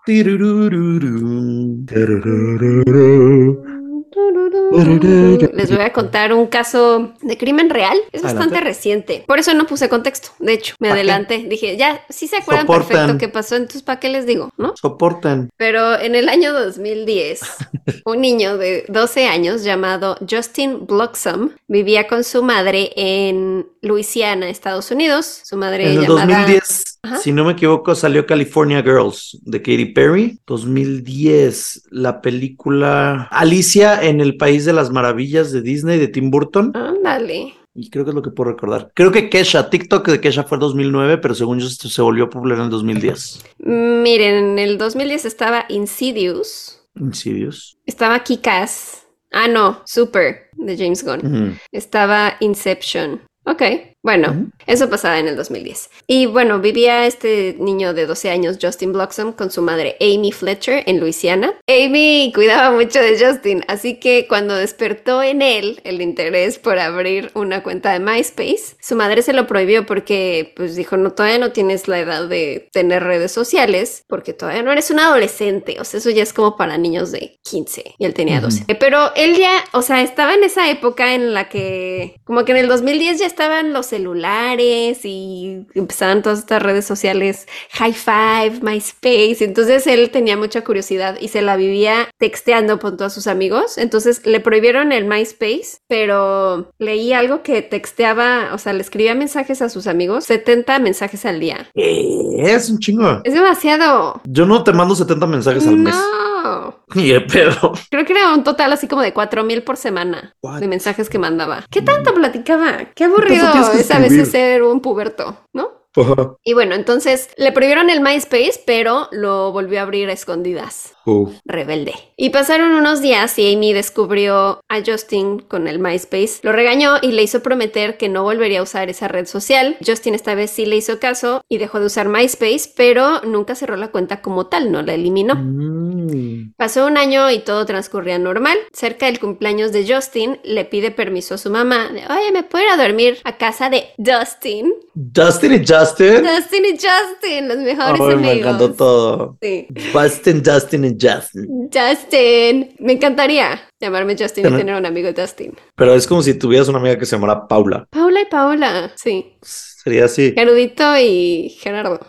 [5.54, 7.98] Les voy a contar un caso de crimen real.
[8.12, 8.70] Es bastante Adelante.
[8.70, 9.24] reciente.
[9.28, 10.30] Por eso no puse contexto.
[10.40, 11.40] De hecho, me adelanté.
[11.48, 12.88] Dije, ya, sí se acuerdan Soportan.
[12.88, 13.56] perfecto qué pasó.
[13.56, 14.50] Entonces, ¿para qué les digo?
[14.58, 14.74] ¿No?
[14.76, 15.50] Soporten.
[15.58, 17.42] Pero en el año 2010,
[18.06, 24.92] un niño de 12 años llamado Justin Bloxham vivía con su madre en Luisiana, Estados
[24.92, 25.42] Unidos.
[25.44, 26.26] Su madre En llamada...
[26.26, 27.18] 2010, Ajá.
[27.18, 30.40] si no me equivoco, salió California Girls de Katy Perry.
[30.46, 36.72] 2010, la película Alicia en el País de las Maravillas de Disney de Tim Burton.
[36.76, 37.54] Ándale.
[37.74, 38.92] Y creo que es lo que puedo recordar.
[38.94, 42.58] Creo que Kesha, TikTok de Kesha fue el 2009, pero según yo se volvió popular
[42.58, 43.44] en el 2010.
[43.60, 47.78] Miren, en el 2010 estaba Insidious, Insidious.
[47.86, 49.08] estaba Kick-Ass.
[49.32, 51.58] Ah, no, Super de James Gunn.
[51.72, 53.22] Estaba Inception.
[53.46, 53.64] Ok,
[54.04, 55.90] bueno, eso pasaba en el 2010.
[56.08, 60.84] Y bueno, vivía este niño de 12 años, Justin Bloxham, con su madre Amy Fletcher
[60.88, 61.54] en Luisiana.
[61.68, 67.32] Amy cuidaba mucho de Justin, así que cuando despertó en él el interés por abrir
[67.36, 71.52] una cuenta de MySpace, su madre se lo prohibió porque pues dijo, no, todavía no
[71.52, 76.00] tienes la edad de tener redes sociales, porque todavía no eres un adolescente, o sea,
[76.00, 78.46] eso ya es como para niños de 15 y él tenía Ujú.
[78.46, 78.64] 12.
[78.68, 82.52] Eh, Pero él ya, o sea, estaba en esa época en la que, como que
[82.54, 88.60] en el 2010 ya estaban los celulares y empezaban todas estas redes sociales, High Five,
[88.62, 93.78] MySpace, entonces él tenía mucha curiosidad y se la vivía texteando con todos sus amigos,
[93.78, 99.62] entonces le prohibieron el MySpace, pero leí algo que texteaba, o sea, le escribía mensajes
[99.62, 101.70] a sus amigos, 70 mensajes al día.
[101.76, 103.22] Es un chingo.
[103.24, 104.22] Es demasiado.
[104.26, 105.96] Yo no te mando 70 mensajes al mes.
[105.96, 106.32] No.
[106.96, 107.74] Ni de pedo.
[107.90, 110.60] Creo que era un total así como de cuatro mil por semana What?
[110.60, 111.66] de mensajes que mandaba.
[111.70, 112.80] ¿Qué tanto platicaba?
[112.96, 115.81] Qué aburrido tienes que es a veces ser un puberto, ¿no?
[115.96, 116.36] Ajá.
[116.44, 120.94] Y bueno, entonces le prohibieron el MySpace, pero lo volvió a abrir a escondidas.
[121.06, 121.34] Uf.
[121.46, 121.94] Rebelde.
[122.16, 126.40] Y pasaron unos días y Amy descubrió a Justin con el MySpace.
[126.44, 129.78] Lo regañó y le hizo prometer que no volvería a usar esa red social.
[129.86, 133.76] Justin esta vez sí le hizo caso y dejó de usar MySpace, pero nunca cerró
[133.76, 135.36] la cuenta como tal, no la eliminó.
[135.36, 136.54] Mm.
[136.56, 138.58] Pasó un año y todo transcurría normal.
[138.72, 141.90] Cerca del cumpleaños de Justin, le pide permiso a su mamá.
[141.90, 144.74] de, Oye, ¿me puedo ir a dormir a casa de Dustin?
[145.16, 145.81] Justin y Justin.
[145.82, 148.22] Dustin y Justin, los mejores amigos.
[148.22, 149.38] me encantó todo.
[149.42, 149.68] Sí.
[149.94, 151.70] Justin, Justin y Justin.
[151.74, 152.76] Justin.
[152.80, 155.54] Me encantaría llamarme Justin y tener un amigo Justin.
[155.76, 157.86] Pero es como si tuvieras una amiga que se llamara Paula.
[157.90, 158.92] Paula y Paola.
[158.96, 159.38] Sí.
[159.42, 160.34] Sería así.
[160.36, 162.00] Gerudito y Gerardo.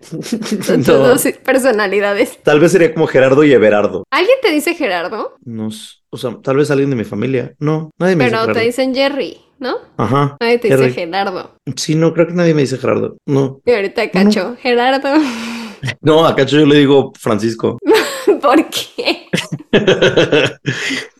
[0.00, 0.94] Son No.
[0.98, 2.38] dos personalidades.
[2.42, 4.04] Tal vez sería como Gerardo y Everardo.
[4.10, 5.36] ¿Alguien te dice Gerardo?
[5.44, 5.68] No,
[6.10, 7.54] o sea, tal vez alguien de mi familia.
[7.58, 8.66] No, nadie me dice Pero te Gerardo.
[8.66, 9.76] dicen Jerry, ¿no?
[9.96, 10.36] Ajá.
[10.40, 10.90] Nadie te dice.
[10.90, 11.54] Gerardo.
[11.76, 13.16] Sí, no, creo que nadie me dice Gerardo.
[13.26, 13.60] No.
[13.64, 15.14] Y ahorita cacho, Gerardo.
[16.02, 17.78] No, a Cacho yo le digo Francisco.
[18.42, 19.28] ¿Por qué?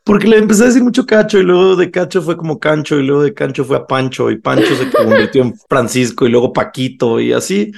[0.04, 3.04] Porque le empecé a decir mucho cacho y luego de cacho fue como cancho y
[3.04, 7.20] luego de cancho fue a Pancho y Pancho se convirtió en Francisco y luego Paquito
[7.20, 7.72] y así.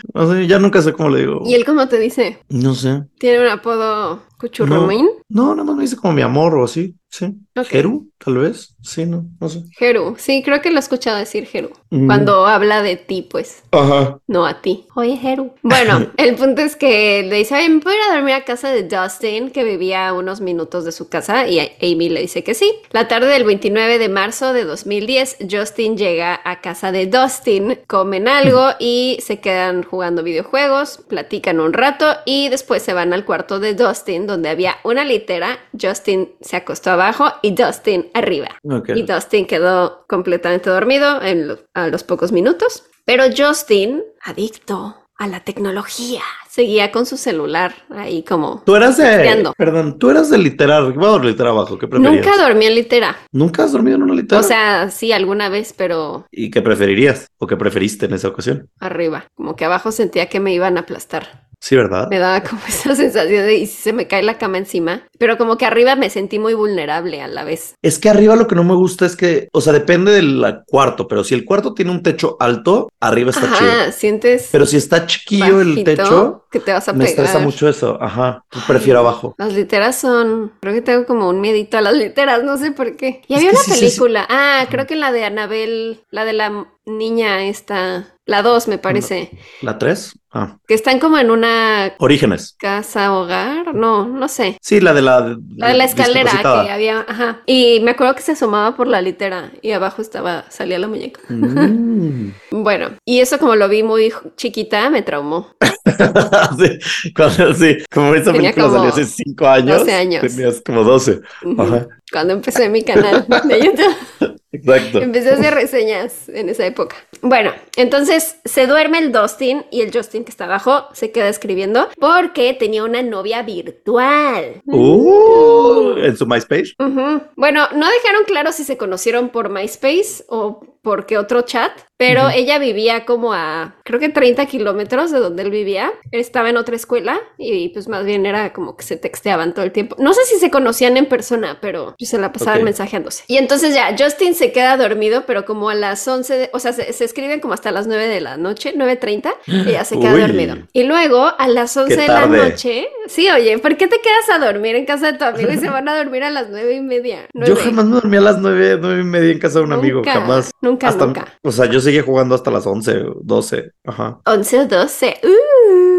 [0.47, 1.43] Ya nunca sé cómo le digo.
[1.45, 2.39] ¿Y él cómo te dice?
[2.49, 3.05] No sé.
[3.19, 5.09] ¿Tiene un apodo cuchurrumín?
[5.29, 6.97] No, no, no, me dice como mi amor o así.
[7.13, 7.27] Sí.
[7.55, 7.67] Ok.
[7.67, 8.75] Jeru, tal vez.
[8.83, 9.65] Sí, no, no sé.
[9.73, 10.17] Jeru.
[10.19, 11.71] Sí, creo que lo he escuchado decir Jeru.
[11.91, 12.07] Mm.
[12.07, 13.63] Cuando habla de ti, pues.
[13.71, 14.19] Ajá.
[14.27, 14.87] No a ti.
[14.97, 15.53] Oye, Jeru.
[15.61, 18.85] Bueno, el punto es que le dice, ¿me puedo ir a dormir a casa de
[18.85, 21.47] Dustin, que vivía a unos minutos de su casa?
[21.47, 22.73] Y Amy le dice que sí.
[22.93, 28.27] La tarde del 29 de marzo de 2010, Justin llega a casa de Dustin, comen
[28.27, 33.61] algo y se quedan jugando videojuegos, platican un rato y después se van al cuarto
[33.61, 35.59] de Dustin, donde había una litera.
[35.79, 38.49] Justin se acostó abajo y Dustin arriba.
[38.65, 38.91] Ok.
[38.95, 42.85] Y Dustin quedó completamente dormido en lo- a los pocos minutos.
[43.05, 48.63] Pero Justin, adicto a la tecnología, seguía con su celular ahí como...
[48.67, 49.45] Tú eras de.
[49.57, 50.93] Perdón, tú eras de literar.
[50.95, 51.79] Voy a dormir literar abajo.
[51.79, 52.25] ¿Qué preferías?
[52.27, 53.17] Nunca dormí en litera.
[53.31, 54.41] ¿Nunca has dormido en una litera?
[54.41, 57.27] O sea, sí, alguna vez, pero ¿Y qué preferirías?
[57.39, 58.69] ¿O qué preferiste en esa ocasión?
[58.81, 59.27] arriba.
[59.35, 61.49] Como que abajo sentía que me iban a aplastar.
[61.63, 62.09] Sí, ¿verdad?
[62.11, 65.07] Me daba como esa sensación de, ¿y si se me cae la cama encima?
[65.17, 67.77] Pero como que arriba me sentí muy vulnerable a la vez.
[67.83, 71.07] Es que arriba lo que no me gusta es que, o sea, depende del cuarto,
[71.07, 73.71] pero si el cuarto tiene un techo alto, arriba está chido.
[73.71, 77.11] Ajá, sientes Pero si está chiquillo el techo, que te vas a me pegar.
[77.27, 77.97] estresa mucho eso.
[78.03, 78.45] Ajá.
[78.67, 79.35] Prefiero abajo.
[79.39, 80.53] Las literas son.
[80.61, 83.23] Creo que tengo como un miedito a las literas, no sé por qué.
[83.29, 83.85] Y Es había una sí, sí, sí.
[83.87, 84.27] película.
[84.29, 88.09] Ah, creo que la de Anabel, la de la niña esta.
[88.25, 89.31] La 2, me parece.
[89.63, 90.15] ¿La 3?
[90.35, 90.57] Ah.
[90.67, 92.57] Que están como en una Orígenes.
[92.59, 93.75] casa hogar.
[93.75, 94.57] No, no sé.
[94.63, 95.37] Sí, la de la.
[95.57, 97.05] La de la escalera que había.
[97.07, 97.43] Ajá.
[97.47, 100.45] Y me acuerdo que se asomaba por la litera y abajo estaba.
[100.51, 101.21] Salía la muñeca.
[101.29, 102.33] Mm.
[102.51, 105.49] Bueno, y eso como lo vi muy chiquita, me traumó.
[106.59, 109.79] sí, cuando, sí, como esa Tenía película como salió hace 5 años.
[109.81, 110.21] 12 años.
[110.23, 111.21] Tenías como 12.
[111.45, 111.63] Ujú.
[111.63, 111.87] Ajá.
[112.13, 114.37] Cuando empecé mi canal de YouTube.
[114.53, 115.01] Exacto.
[115.01, 116.97] Empecé a hacer reseñas en esa época.
[117.23, 121.89] Bueno, entonces se duerme el Dustin y el Justin que está abajo se queda escribiendo
[121.99, 124.63] porque tenía una novia virtual.
[124.67, 126.75] Uh, en su MySpace.
[126.79, 127.23] Ujú.
[127.37, 132.23] Bueno, no dejaron claro si se conocieron por MySpace o por qué otro chat, pero
[132.23, 132.31] Ujú.
[132.35, 135.93] ella vivía como a, creo que 30 kilómetros de donde él vivía.
[136.11, 139.65] Él estaba en otra escuela y pues más bien era como que se texteaban todo
[139.65, 139.95] el tiempo.
[140.01, 142.65] No sé si se conocían en persona, pero se la pasaban Ok.
[142.65, 143.23] mensajeándose.
[143.29, 146.73] Y entonces ya, Justin se queda dormido, pero como a las 11, de- o sea,
[146.73, 150.12] se, se escriben como hasta las 9 de la noche, 9.30, y ya se queda
[150.15, 150.21] Uy.
[150.23, 150.57] dormido.
[150.73, 154.45] Y luego a las 11 de la noche, sí, oye, ¿por qué te quedas a
[154.45, 156.81] dormir en casa de tu amigo y se van a dormir a las nueve y
[156.81, 157.23] media?
[157.35, 157.61] Yo Nueve.
[157.65, 160.13] jamás me dormí a las 9, 9 y media en casa de un amigo, Nunca,
[160.13, 160.51] jamás.
[160.61, 161.27] Nunca, Hasta, nunca.
[161.43, 163.71] O sea, yo seguía jugando hasta las 11, 12.
[163.85, 164.21] Ajá.
[164.27, 165.21] 11 o 12.
[165.23, 165.92] Uh.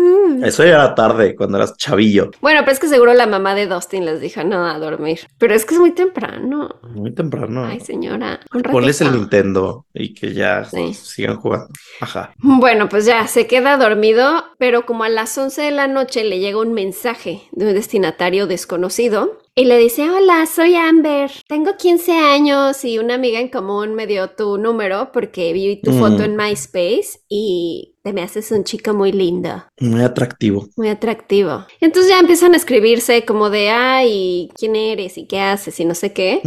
[0.44, 2.32] Eso ya era tarde, cuando eras chavillo.
[2.42, 5.20] Bueno, pero es que seguro la mamá de Dustin les dijo no a dormir.
[5.38, 6.70] Pero es que es muy temprano.
[6.94, 7.66] Muy temprano.
[7.66, 8.40] Ay, señora.
[8.72, 9.12] Ponles el.
[9.14, 10.94] Nintendo y que ya Sí.
[10.94, 11.68] sigan jugando.
[12.02, 12.34] Ajá.
[12.40, 16.40] Bueno, pues ya se queda dormido, pero como a las 11 de la noche le
[16.40, 22.12] llega un mensaje de un destinatario desconocido y le dice, hola, soy Amber, tengo 15
[22.14, 26.00] años y una amiga en común me dio tu número porque vi tu Mm.
[26.00, 29.64] foto en MySpace y te me haces un chico muy lindo.
[29.80, 30.68] Muy atractivo.
[30.76, 31.66] Muy atractivo.
[31.80, 35.86] Y entonces ya empiezan a escribirse como de, ay, ¿quién eres y qué haces y
[35.86, 36.42] no sé qué?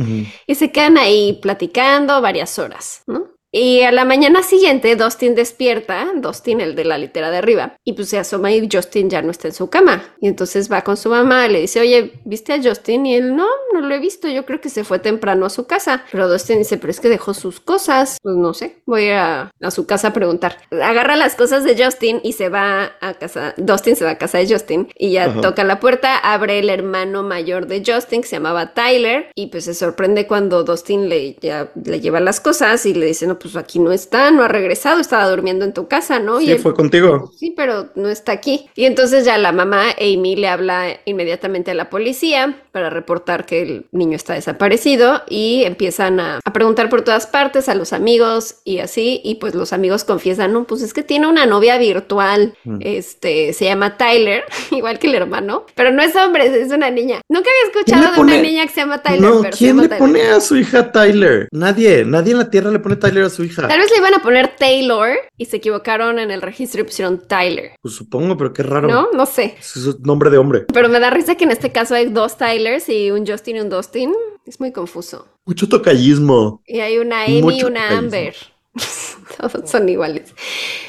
[0.49, 3.36] Y se quedan ahí platicando varias horas, ¿no?
[3.57, 7.95] Y a la mañana siguiente, Dustin despierta, Dustin, el de la litera de arriba, y
[7.95, 10.05] pues se asoma y Justin ya no está en su cama.
[10.21, 13.07] Y entonces va con su mamá le dice, oye, ¿viste a Justin?
[13.07, 15.67] Y él, no, no lo he visto, yo creo que se fue temprano a su
[15.67, 16.05] casa.
[16.13, 18.19] Pero Dustin dice, pero es que dejó sus cosas.
[18.23, 20.59] Pues no sé, voy a a, a su casa a preguntar.
[20.71, 24.39] Agarra las cosas de Justin y se va a casa, Dustin se va a casa
[24.39, 25.41] de Justin y ya Ajá.
[25.41, 29.65] toca la puerta, abre el hermano mayor de Justin que se llamaba Tyler y pues
[29.65, 33.46] se sorprende cuando Dustin le, ya, le lleva las cosas y le dice, no, pues
[33.55, 36.41] aquí no está, no ha regresado, estaba durmiendo en tu casa, ¿no?
[36.41, 37.31] y Sí, él, fue contigo.
[37.39, 38.69] Sí, pero no está aquí.
[38.75, 43.63] Y entonces ya la mamá, Amy, le habla inmediatamente a la policía para reportar que
[43.63, 48.57] el niño está desaparecido y empiezan a, a preguntar por todas partes a los amigos
[48.65, 49.21] y así.
[49.23, 52.79] Y pues los amigos confiesan, no, pues es que tiene una novia virtual, Mm.
[52.81, 57.21] este, se llama Tyler, igual que el hermano, pero no es hombre, es una niña.
[57.29, 59.83] Nunca había ¿Quién escuchado de una niña que se llama Tyler, no, pero ¿quién le
[59.89, 59.99] Tyler.
[59.99, 61.49] pone a su hija Tyler?
[61.53, 63.69] Nadie, nadie en la tierra le pone Tyler a su hija.
[63.69, 67.27] Tal vez le iban a poner Taylor y se equivocaron en el registro y pusieron
[67.27, 67.73] Tyler.
[67.81, 68.89] Pues supongo, pero qué raro.
[68.89, 69.09] ¿No?
[69.13, 69.57] No sé.
[69.59, 70.67] Es un nombre de hombre.
[70.73, 73.61] Pero me da risa que en este caso hay dos Tylers y un Justin y
[73.61, 74.13] un Dustin.
[74.47, 75.27] Es muy confuso.
[75.45, 76.63] Mucho tocallismo.
[76.67, 77.99] Y hay una Amy y una tocallismo.
[77.99, 78.35] Amber.
[79.37, 80.35] Todos son iguales.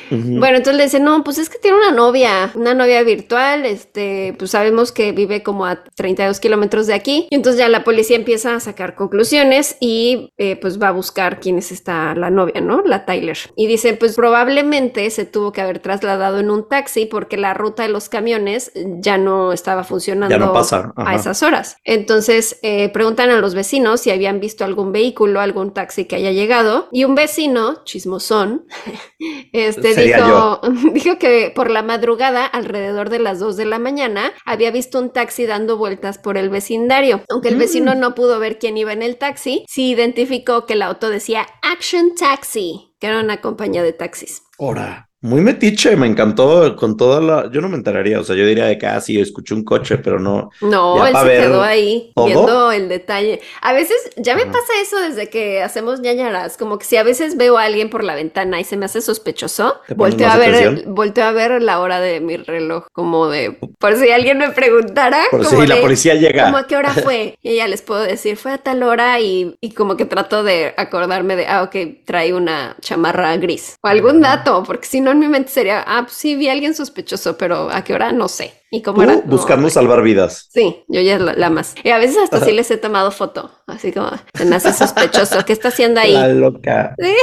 [0.09, 4.33] Bueno, entonces le dice, no, pues es que tiene una novia, una novia virtual, este,
[4.37, 7.27] pues sabemos que vive como a 32 kilómetros de aquí.
[7.29, 11.39] Y entonces ya la policía empieza a sacar conclusiones y eh, pues va a buscar
[11.39, 12.81] quién es esta, la novia, ¿no?
[12.83, 13.37] La Tyler.
[13.55, 17.83] Y dice, pues probablemente se tuvo que haber trasladado en un taxi porque la ruta
[17.83, 20.53] de los camiones ya no estaba funcionando
[20.95, 21.77] a esas horas.
[21.83, 26.31] Entonces eh, preguntan a los vecinos si habían visto algún vehículo, algún taxi que haya
[26.31, 28.67] llegado y un vecino, chismosón,
[29.53, 30.61] este dijo,
[30.93, 35.11] dijo que por la madrugada, alrededor de las 2 de la mañana, había visto un
[35.11, 37.21] taxi dando vueltas por el vecindario.
[37.29, 37.99] Aunque el vecino mm.
[37.99, 42.15] no pudo ver quién iba en el taxi, sí identificó que el auto decía Action
[42.15, 44.43] Taxi, que era una compañía de taxis.
[44.59, 45.06] Ahora.
[45.21, 47.51] Muy metiche, me encantó con toda la.
[47.51, 50.19] Yo no me enteraría, o sea, yo diría de casi ah, escuché un coche, pero
[50.19, 50.51] no.
[50.61, 53.41] No, él se quedó ahí viendo el detalle.
[53.61, 57.35] A veces ya me pasa eso desde que hacemos ñañaras, como que si a veces
[57.35, 61.25] veo a alguien por la ventana y se me hace sospechoso, volteo a ver, volteo
[61.25, 65.23] a ver la hora de mi reloj, como de por si alguien me preguntara.
[65.31, 66.45] Por si la policía llega.
[66.45, 67.37] Como a qué hora fue.
[67.47, 70.73] Y ya les puedo decir, fue a tal hora y, y como que trato de
[70.75, 71.75] acordarme de, ah, ok,
[72.05, 73.75] trae una chamarra gris.
[73.81, 77.37] O algún dato, porque si no mente sería, ah, pues sí, vi a alguien sospechoso,
[77.37, 78.53] pero a qué hora no sé.
[78.69, 79.21] ¿Y cómo era?
[79.25, 80.49] Buscando salvar vidas.
[80.51, 81.73] Sí, yo ya la, la más.
[81.83, 85.45] Y a veces hasta sí les he tomado foto, así como se me hace sospechoso.
[85.45, 86.11] ¿Qué está haciendo ahí?
[86.11, 86.93] La loca.
[86.99, 87.13] Sí.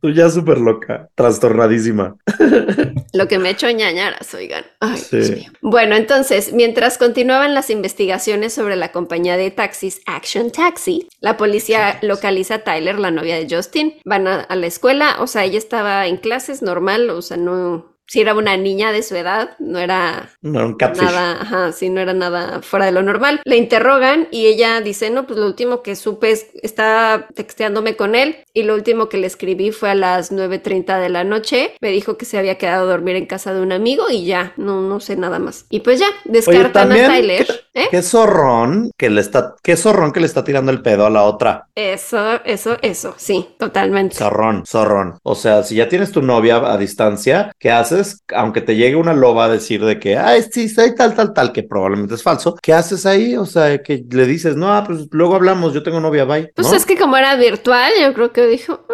[0.00, 2.16] Tú ya súper loca, trastornadísima.
[3.12, 4.64] Lo que me ha hecho ñañaras, oigan.
[4.80, 5.46] Ay, sí.
[5.60, 11.98] Bueno, entonces, mientras continuaban las investigaciones sobre la compañía de taxis Action Taxi, la policía
[12.00, 13.94] localiza a Tyler, la novia de Justin.
[14.06, 17.93] Van a, a la escuela, o sea, ella estaba en clases normal, o sea, no,
[18.06, 22.60] si era una niña de su edad, no era, nada, ajá, sí, no era nada
[22.62, 23.40] fuera de lo normal.
[23.44, 28.14] Le interrogan y ella dice, no, pues lo último que supe es, está texteándome con
[28.14, 31.72] él y lo último que le escribí fue a las 9.30 de la noche.
[31.80, 34.52] Me dijo que se había quedado a dormir en casa de un amigo y ya,
[34.56, 35.66] no, no sé nada más.
[35.70, 37.46] Y pues ya, descartan a Tyler.
[37.74, 37.88] ¿eh?
[37.90, 41.22] qué zorrón que le está, qué zorrón que le está tirando el pedo a la
[41.24, 41.68] otra.
[41.74, 44.14] Eso, eso, eso, sí, totalmente.
[44.14, 45.18] Zorrón, zorrón.
[45.22, 47.93] O sea, si ya tienes tu novia a distancia, ¿qué haces?
[48.34, 51.52] Aunque te llegue una loba a decir de que, ay, sí, soy tal, tal, tal,
[51.52, 53.36] que probablemente es falso, ¿qué haces ahí?
[53.36, 56.50] O sea, que le dices, no, ah, pues luego hablamos, yo tengo novia, bye.
[56.54, 58.86] Pues es que como era virtual, yo creo que dijo,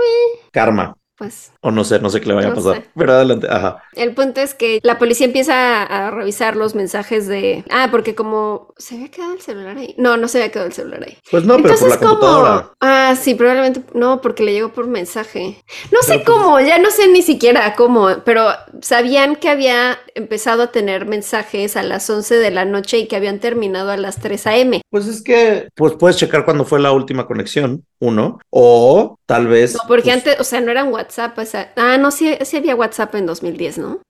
[0.52, 0.96] Karma.
[1.20, 2.82] Pues, o no sé, no sé qué le vaya a pasar.
[2.96, 3.82] Pero adelante, ajá.
[3.92, 7.62] El punto es que la policía empieza a revisar los mensajes de.
[7.68, 8.72] Ah, porque como.
[8.78, 9.94] ¿Se había quedado el celular ahí?
[9.98, 11.18] No, no se había quedado el celular ahí.
[11.30, 12.70] Pues no, pero por la computadora.
[12.80, 13.82] Ah, sí, probablemente.
[13.92, 15.62] No, porque le llegó por mensaje.
[15.92, 18.48] No sé pues cómo, ya no sé ni siquiera cómo, pero
[18.80, 23.16] sabían que había empezado a tener mensajes a las 11 de la noche y que
[23.16, 24.80] habían terminado a las 3 a.m.
[24.88, 29.74] Pues es que, pues puedes checar cuándo fue la última conexión, uno, o tal vez.
[29.74, 32.56] No, porque pues antes, o sea, no eran WhatsApp, o sea, ah, no, sí, sí
[32.56, 34.02] había WhatsApp en 2010, ¿no?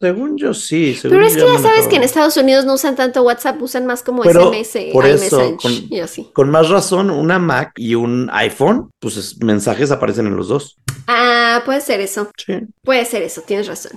[0.00, 0.98] Según yo sí.
[1.02, 4.02] Pero es que ya sabes que en Estados Unidos no usan tanto WhatsApp, usan más
[4.02, 6.30] como SMS, por eso, con, y así.
[6.34, 10.76] Con más razón, una Mac y un iPhone, pues mensajes aparecen en los dos.
[11.06, 12.30] Ah, puede ser eso.
[12.36, 12.54] Sí.
[12.82, 13.92] Puede ser eso, tienes razón.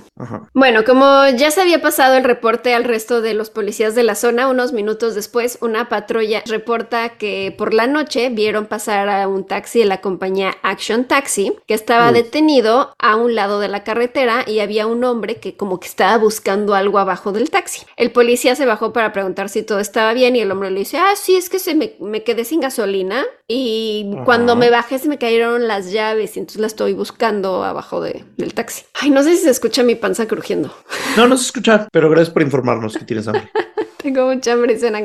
[0.54, 4.14] Bueno, como ya se había pasado el reporte al resto de los policías de la
[4.14, 9.46] zona, unos minutos después, una patrulla reporta que por la noche vieron pasar a un
[9.46, 14.44] taxi de la compañía Action Taxi, que estaba detenido a un lado de la carretera
[14.46, 17.82] y había un hombre que como que estaba buscando algo abajo del taxi.
[17.96, 20.98] El policía se bajó para preguntar si todo estaba bien y el hombre le dice,
[20.98, 25.16] ah, sí, es que se me, quedé sin gasolina y cuando me bajé se me
[25.16, 28.84] cayeron las llaves y entonces la estoy buscando abajo del taxi.
[28.92, 30.70] Ay, no sé si se escucha mi panza crujiendo.
[31.16, 33.50] No, no se escucha, pero gracias por informarnos que tienes hambre.
[33.96, 35.00] Tengo mucha hambre y suena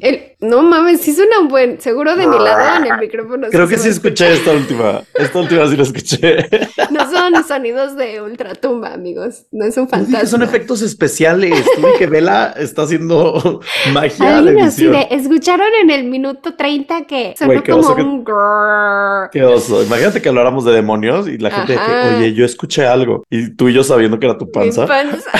[0.00, 1.80] El, no mames, sí suena un buen.
[1.80, 3.48] Seguro de mi lado en el micrófono.
[3.50, 5.02] Creo que sí escuché esta última.
[5.14, 6.48] Esta última sí la escuché.
[6.90, 9.46] No son sonidos de ultratumba, amigos.
[9.52, 10.26] No es un fantasma.
[10.26, 11.64] son efectos especiales.
[11.76, 13.60] Tuve que Vela está haciendo
[13.92, 14.94] magia de edición.
[15.10, 18.24] escucharon en el minuto 30 que sonó como un
[19.30, 19.82] Qué oso.
[19.84, 23.24] Imagínate que habláramos de demonios y la gente que, oye, yo escuché algo.
[23.30, 24.86] Y tú y yo sabiendo que era tu panza.
[24.86, 25.30] panza.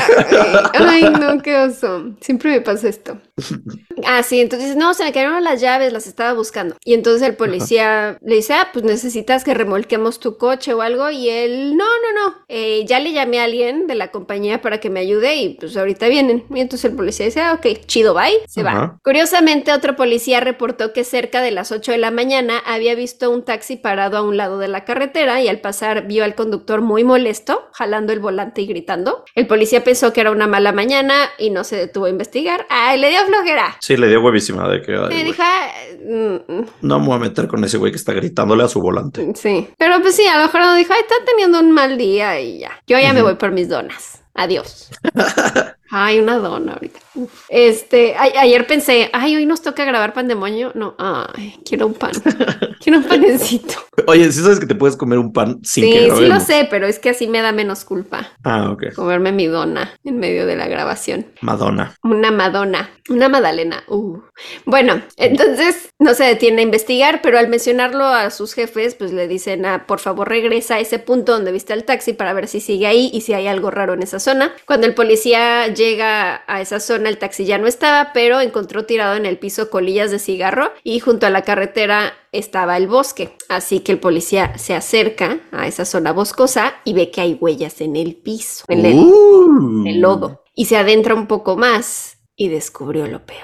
[0.75, 2.15] Ay, no, qué oso.
[2.21, 3.19] Siempre me pasa esto.
[4.07, 6.77] Ah, sí, entonces no, se me cayeron las llaves, las estaba buscando.
[6.85, 11.11] Y entonces el policía le dice, ah, pues necesitas que remolquemos tu coche o algo.
[11.11, 14.79] Y él, no, no, no, eh, ya le llamé a alguien de la compañía para
[14.79, 16.45] que me ayude y pues ahorita vienen.
[16.51, 18.99] Y entonces el policía dice, ah, ok, chido, bye, se va.
[19.03, 23.45] Curiosamente, otro policía reportó que cerca de las 8 de la mañana había visto un
[23.45, 27.05] taxi parado a un lado de la carretera y al pasar vio al conductor muy
[27.05, 29.25] molesto, jalando el volante y gritando.
[29.35, 32.67] El policía pensó que era una mala mañana y no se detuvo a investigar.
[32.69, 33.77] Ay, le dio flojera.
[33.81, 34.95] Sí, le dio huevísima de que.
[34.95, 35.73] ay, dije, "Ah,
[36.05, 36.67] mm, mm".
[36.83, 39.33] no me voy a meter con ese güey que está gritándole a su volante.
[39.35, 42.41] Sí, pero pues sí, a lo mejor no dijo, ay, está teniendo un mal día
[42.41, 42.73] y ya.
[42.87, 44.23] Yo ya me voy por mis donas.
[44.35, 44.91] Adiós.
[45.91, 47.01] Ay, una dona ahorita.
[47.23, 47.45] Uf.
[47.49, 50.73] Este, a- ayer pensé, ay, hoy nos toca grabar pandemonio.
[50.75, 52.13] No, ay, quiero un pan.
[52.81, 53.75] quiero un panecito.
[54.07, 56.67] Oye, ¿sí sabes que te puedes comer un pan sin Sí, que sí lo sé,
[56.71, 58.95] pero es que así me da menos culpa Ah, ok.
[58.95, 61.27] comerme mi dona en medio de la grabación.
[61.43, 61.95] Madonna.
[62.03, 63.85] Una Madonna, una Madalena.
[63.89, 64.19] Uh.
[64.65, 69.29] Bueno, entonces no se detiene a investigar, pero al mencionarlo a sus jefes, pues le
[69.29, 72.61] dicen, ah, por favor regresa a ese punto donde viste el taxi para ver si
[72.61, 74.53] sigue ahí y si hay algo raro en esa zona.
[74.67, 79.17] Cuando el policía llega a esa zona, el taxi ya no estaba, pero encontró tirado
[79.17, 83.37] en el piso colillas de cigarro y junto a la carretera estaba el bosque.
[83.49, 87.81] Así que el policía se acerca a esa zona boscosa y ve que hay huellas
[87.83, 89.83] en el piso, en el, Uh.
[89.83, 90.43] en el lodo.
[90.55, 93.41] Y se adentra un poco más y descubrió lo peor.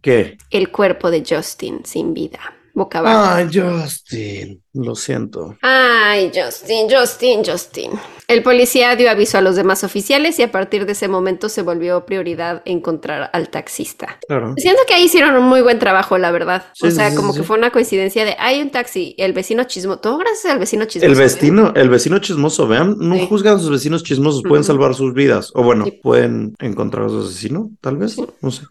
[0.00, 0.38] ¿Qué?
[0.50, 3.34] El cuerpo de Justin sin vida, boca abajo.
[3.34, 4.62] Ay, Justin.
[4.74, 5.56] Lo siento.
[5.62, 7.92] Ay, Justin, Justin, Justin.
[8.28, 11.62] El policía dio aviso a los demás oficiales y a partir de ese momento se
[11.62, 14.18] volvió prioridad encontrar al taxista.
[14.28, 14.52] Claro.
[14.58, 16.66] Siento que ahí hicieron un muy buen trabajo, la verdad.
[16.74, 17.38] Sí, o sea, sí, como sí.
[17.38, 20.84] que fue una coincidencia de hay un taxi, el vecino chismo, todo gracias al vecino
[20.84, 21.10] chismoso.
[21.10, 25.14] El vecino, el vecino chismoso, vean, no juzgan a sus vecinos chismosos, pueden salvar sus
[25.14, 25.50] vidas.
[25.54, 28.18] O bueno, pueden encontrar a su asesino, tal vez.
[28.42, 28.64] No sé.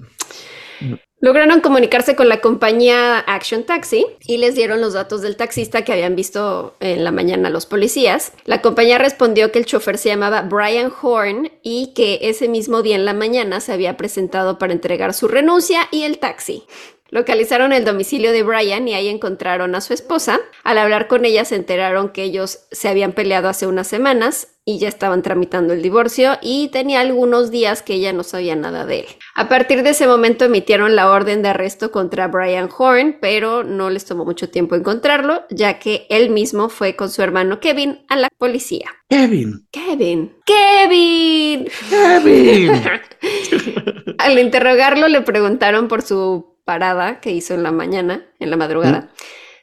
[1.22, 5.94] Lograron comunicarse con la compañía Action Taxi y les dieron los datos del taxista que
[5.94, 8.34] habían visto en la mañana los policías.
[8.44, 12.96] La compañía respondió que el chofer se llamaba Brian Horn y que ese mismo día
[12.96, 16.66] en la mañana se había presentado para entregar su renuncia y el taxi.
[17.10, 20.42] Localizaron el domicilio de Brian y ahí encontraron a su esposa.
[20.64, 24.80] Al hablar con ella se enteraron que ellos se habían peleado hace unas semanas y
[24.80, 29.02] ya estaban tramitando el divorcio y tenía algunos días que ella no sabía nada de
[29.02, 29.06] él.
[29.36, 33.92] A partir de ese momento emitieron la orden de arresto contra Brian Horn, pero no
[33.92, 38.16] les tomó mucho tiempo encontrarlo, ya que él mismo fue con su hermano Kevin a
[38.16, 38.90] la policía.
[39.08, 39.68] Kevin.
[39.72, 40.36] Kevin.
[40.46, 41.68] Kevin.
[41.90, 42.72] Kevin.
[44.18, 49.12] Al interrogarlo le preguntaron por su parada que hizo en la mañana, en la madrugada.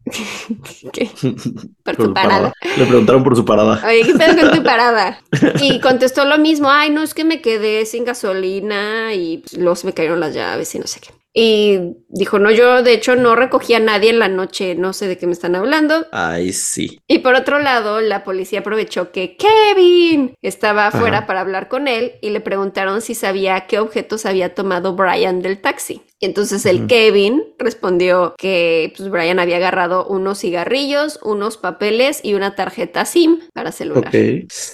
[0.93, 1.11] ¿Qué?
[1.85, 2.53] Por Por su parada.
[2.77, 3.83] Le preguntaron por su parada.
[3.87, 5.21] Oye, ¿qué pedo con tu parada?
[5.61, 9.77] Y contestó lo mismo, ay, no, es que me quedé sin gasolina y pues, luego
[9.77, 11.11] se me cayeron las llaves y no sé qué.
[11.35, 11.79] Y
[12.09, 15.17] dijo, no, yo de hecho no recogí a nadie en la noche, no sé de
[15.17, 16.07] qué me están hablando.
[16.13, 17.01] Ay, sí.
[17.09, 21.27] Y por otro lado, la policía aprovechó que Kevin estaba afuera Ajá.
[21.27, 25.61] para hablar con él y le preguntaron si sabía qué objetos había tomado Brian del
[25.63, 26.03] taxi.
[26.23, 26.87] Y entonces el.
[26.87, 33.41] Kevin respondió que pues, Brian había agarrado unos cigarrillos, unos papeles y una tarjeta SIM
[33.53, 34.13] para celular.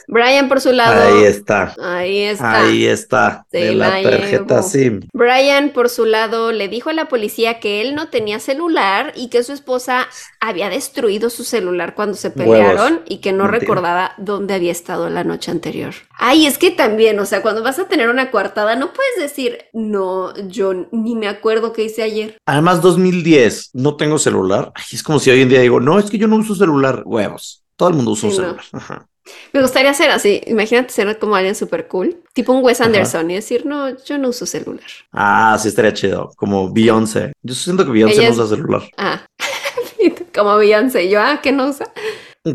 [0.09, 1.17] Brian por su lado.
[1.17, 1.75] Ahí está.
[1.83, 2.61] Ahí está.
[2.61, 3.47] Ahí está.
[3.51, 4.63] De la la tarjeta.
[4.63, 5.01] SIM.
[5.15, 9.31] Brian, por su lado, le dijo a la policía que él no tenía celular y
[9.31, 10.07] que su esposa
[10.41, 12.45] había destruido su celular cuando se Huevos.
[12.45, 13.61] pelearon y que no Mentira.
[13.61, 15.95] recordaba dónde había estado la noche anterior.
[16.21, 19.59] Ay, es que también, o sea, cuando vas a tener una coartada, no puedes decir,
[19.73, 22.37] no, yo ni me acuerdo qué hice ayer.
[22.45, 24.73] Además, 2010, no tengo celular.
[24.75, 27.03] Ay, es como si hoy en día digo, no, es que yo no uso celular.
[27.07, 27.63] Huevos.
[27.77, 28.43] Todo el mundo usa un no.
[28.43, 28.65] celular.
[28.73, 29.07] Ajá.
[29.53, 30.41] Me gustaría ser así.
[30.47, 32.89] Imagínate ser como alguien súper cool, tipo un Wes Ajá.
[32.89, 34.87] Anderson y decir, no, yo no uso celular.
[35.13, 36.33] Ah, sí estaría chido.
[36.37, 37.33] Como Beyoncé.
[37.43, 38.83] Yo siento que Beyoncé Ella no es- usa celular.
[38.97, 39.25] Ah,
[40.35, 41.09] como Beyoncé.
[41.09, 41.93] Yo, ah, que no usa.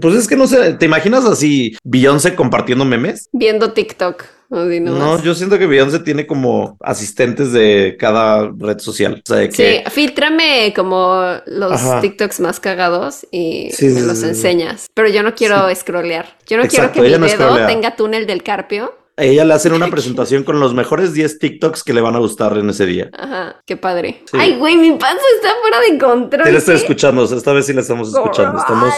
[0.02, 3.30] Pues es que no sé, ¿te imaginas así Beyoncé compartiendo memes?
[3.32, 4.24] Viendo TikTok.
[4.50, 9.16] No, yo siento que Beyoncé tiene como asistentes de cada red social.
[9.16, 12.02] O sea, de que Sí, filtrame como los Ajá.
[12.02, 14.86] TikToks más cagados y Sí, me sí, los sí, enseñas.
[14.94, 16.38] Pero yo no quiero scrollear.
[16.46, 17.68] Yo no Exacto, quiero que mi no dedo scrollea.
[17.68, 18.94] tenga túnel del carpio.
[19.16, 22.20] A ella le hacen una presentación con los mejores 10 TikToks que le van a
[22.20, 23.10] gustar en ese día.
[23.14, 24.24] Ajá, qué padre.
[24.26, 24.38] Sí.
[24.40, 26.46] Ay, güey, mi panza está fuera de control.
[26.46, 28.60] Sí, la estoy escuchando, esta vez sí la estamos escuchando.
[28.60, 28.94] Estamos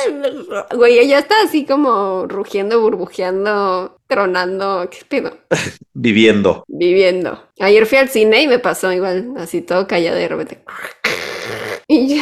[0.76, 4.90] Güey, ella está así como rugiendo, burbujeando, tronando.
[4.90, 5.38] ¿Qué pedo?
[5.94, 6.64] viviendo.
[6.68, 7.44] Viviendo.
[7.60, 10.64] Ayer fui al cine y me pasó igual, así todo callado y de repente.
[11.88, 12.22] Y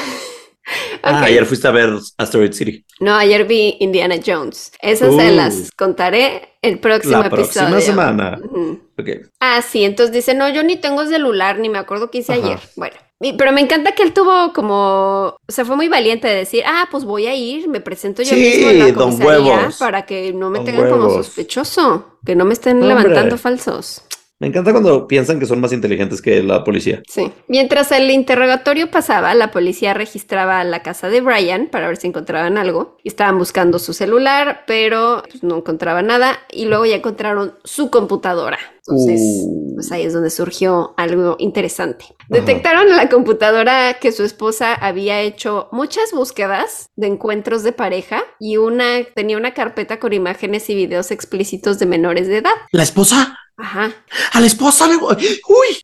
[1.02, 2.86] Ah, ayer fuiste a ver Asteroid City.
[3.00, 4.72] No, ayer vi Indiana Jones.
[4.82, 5.36] Esas se Uh.
[5.36, 7.86] las contaré el próximo La próxima episodio.
[7.86, 8.40] semana.
[8.44, 8.80] Ujú.
[8.98, 9.10] Ok.
[9.42, 12.42] Ah, sí, entonces dice, no, yo ni tengo celular, ni me acuerdo qué hice Ajá.
[12.46, 12.60] ayer.
[12.78, 12.96] Bueno,
[13.38, 16.88] pero me encanta que él tuvo como, o sea, fue muy valiente de decir, ah,
[16.90, 19.78] pues voy a ir, me presento yo Sí, mismo en la don huevos.
[19.78, 22.90] para que no me tengan como sospechoso, que no me estén Hombre.
[22.96, 24.04] levantando falsos.
[24.40, 27.02] Me encanta cuando piensan que son más inteligentes que la policía.
[27.08, 27.32] Sí.
[27.48, 32.58] Mientras el interrogatorio pasaba, la policía registraba la casa de Brian para ver si encontraban
[32.58, 32.98] algo.
[33.06, 36.40] Estaban buscando su celular, pero pues, no encontraban nada.
[36.52, 38.58] Y luego ya encontraron su computadora.
[38.86, 39.76] Entonces, Uh.
[39.76, 42.06] pues ahí es donde surgió algo interesante.
[42.28, 48.24] Detectaron en la computadora que su esposa había hecho muchas búsquedas de encuentros de pareja
[48.42, 52.52] y una tenía una carpeta con imágenes y videos explícitos de menores de edad.
[52.72, 53.38] ¿La esposa?
[53.58, 53.94] Ajá.
[54.34, 54.96] A la esposa le...
[54.96, 55.84] ¡Uy!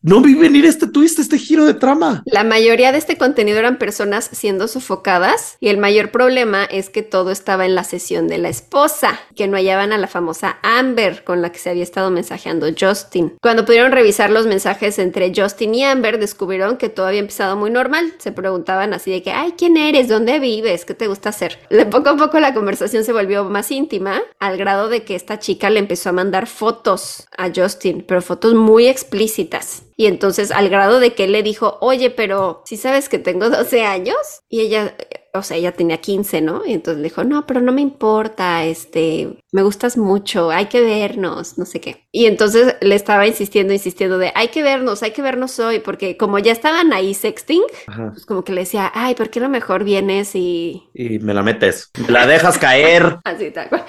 [0.00, 2.22] No vi venir este twist, este giro de trama.
[2.24, 7.02] La mayoría de este contenido eran personas siendo sofocadas y el mayor problema es que
[7.02, 11.24] todo estaba en la sesión de la esposa, que no hallaban a la famosa Amber
[11.24, 13.34] con la que se había estado mensajeando Justin.
[13.42, 17.70] Cuando pudieron revisar los mensajes entre Justin y Amber, descubrieron que todo había empezado muy
[17.70, 18.14] normal.
[18.18, 20.06] Se preguntaban así de que, ay, ¿quién eres?
[20.06, 20.84] ¿Dónde vives?
[20.84, 21.58] ¿Qué te gusta hacer?
[21.70, 25.40] De poco a poco la conversación se volvió más íntima, al grado de que esta
[25.40, 29.82] chica le empezó a mandar fotos a Justin, pero fotos muy explícitas.
[30.00, 33.50] Y entonces al grado de que él le dijo, oye, pero si sabes que tengo
[33.50, 34.16] 12 años?
[34.48, 34.94] Y ella,
[35.34, 36.64] o sea, ella tenía 15, ¿no?
[36.64, 40.82] Y entonces le dijo, no, pero no me importa, este, me gustas mucho, hay que
[40.82, 42.06] vernos, no sé qué.
[42.12, 46.16] Y entonces le estaba insistiendo, insistiendo de, hay que vernos, hay que vernos hoy, porque
[46.16, 48.10] como ya estaban ahí sexting, Ajá.
[48.12, 50.88] pues como que le decía, ay, ¿por qué no mejor vienes y...
[50.94, 51.90] Y me la metes.
[52.06, 53.18] Me la dejas caer.
[53.24, 53.84] Así tal cual.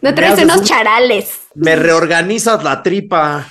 [0.00, 1.40] No traes unos un- charales.
[1.56, 3.48] Me reorganizas la tripa.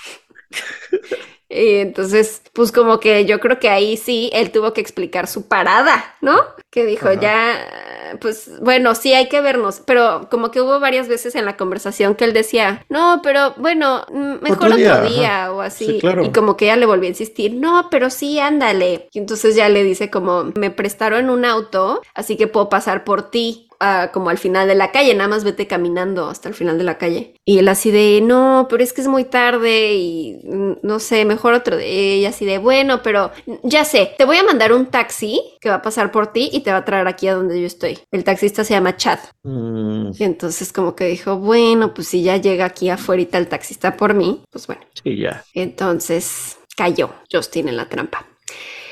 [1.53, 5.47] Y entonces, pues como que yo creo que ahí sí, él tuvo que explicar su
[5.47, 6.35] parada, ¿no?
[6.71, 7.19] Que dijo, Ajá.
[7.19, 11.55] ya, pues bueno, sí hay que vernos, pero como que hubo varias veces en la
[11.57, 15.85] conversación que él decía, no, pero bueno, mm, mejor Otro otro día, o así.
[15.85, 16.23] Sí, claro.
[16.23, 19.07] Y como que ella le volvió a insistir, no, pero sí, ándale.
[19.11, 23.29] Y entonces ya le dice como, me prestaron un auto, así que puedo pasar por
[23.29, 23.67] ti.
[23.83, 26.83] Ah, como al final de la calle, nada más vete caminando hasta el final de
[26.85, 27.35] la calle.
[27.45, 31.25] Y él así de, no, pero es que es muy tarde y mm, no sé,
[31.25, 32.15] mejor otro día.
[32.17, 33.31] Y así de, bueno, pero
[33.63, 36.61] ya sé, te voy a mandar un taxi que va a pasar por ti y
[36.61, 37.99] te va a traer aquí a donde yo estoy.
[38.11, 39.19] El taxista se llama Chad.
[39.43, 43.95] Mm, Y entonces como que dijo, bueno, pues si ya llega aquí afuera el taxista
[43.97, 44.81] por mí, pues bueno.
[45.03, 45.43] sí, ya.
[45.53, 48.25] Entonces cayó Justin en la trampa.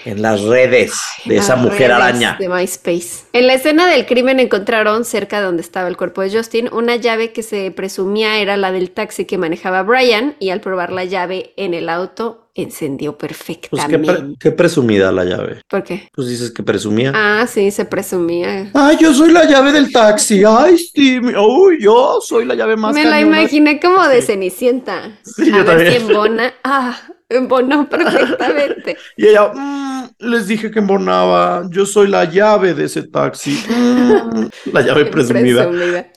[0.05, 0.93] En las redes
[1.25, 2.37] de esa mujer redes araña.
[2.39, 3.25] De MySpace.
[3.33, 6.95] En la escena del crimen encontraron, cerca de donde estaba el cuerpo de Justin, una
[6.95, 11.05] llave que se presumía era la del taxi que manejaba Brian y al probar la
[11.05, 14.13] llave en el auto encendió Pues qué, perfectamente.
[14.13, 15.61] pre- qué presumida la llave.
[15.69, 16.09] ¿Por qué?
[16.13, 17.11] Pues dices que presumía.
[17.15, 18.69] Ah, sí, se presumía.
[18.73, 20.43] Ay, yo soy la llave del taxi.
[20.45, 21.19] Ay, sí.
[21.19, 24.21] Uy, yo soy la llave más Me la imaginé como de.
[24.21, 25.17] Cenicienta.
[25.23, 25.91] Sí, a yo ver también.
[25.93, 26.53] si embona.
[26.63, 26.99] Ah,
[27.29, 28.97] embonó perfectamente.
[29.17, 31.63] Y ella, "Mm, les dije que embonaba.
[31.71, 33.57] Yo soy la llave de ese taxi.
[33.69, 35.67] Mm, la llave presumida.
[35.69, 36.07] Presumida.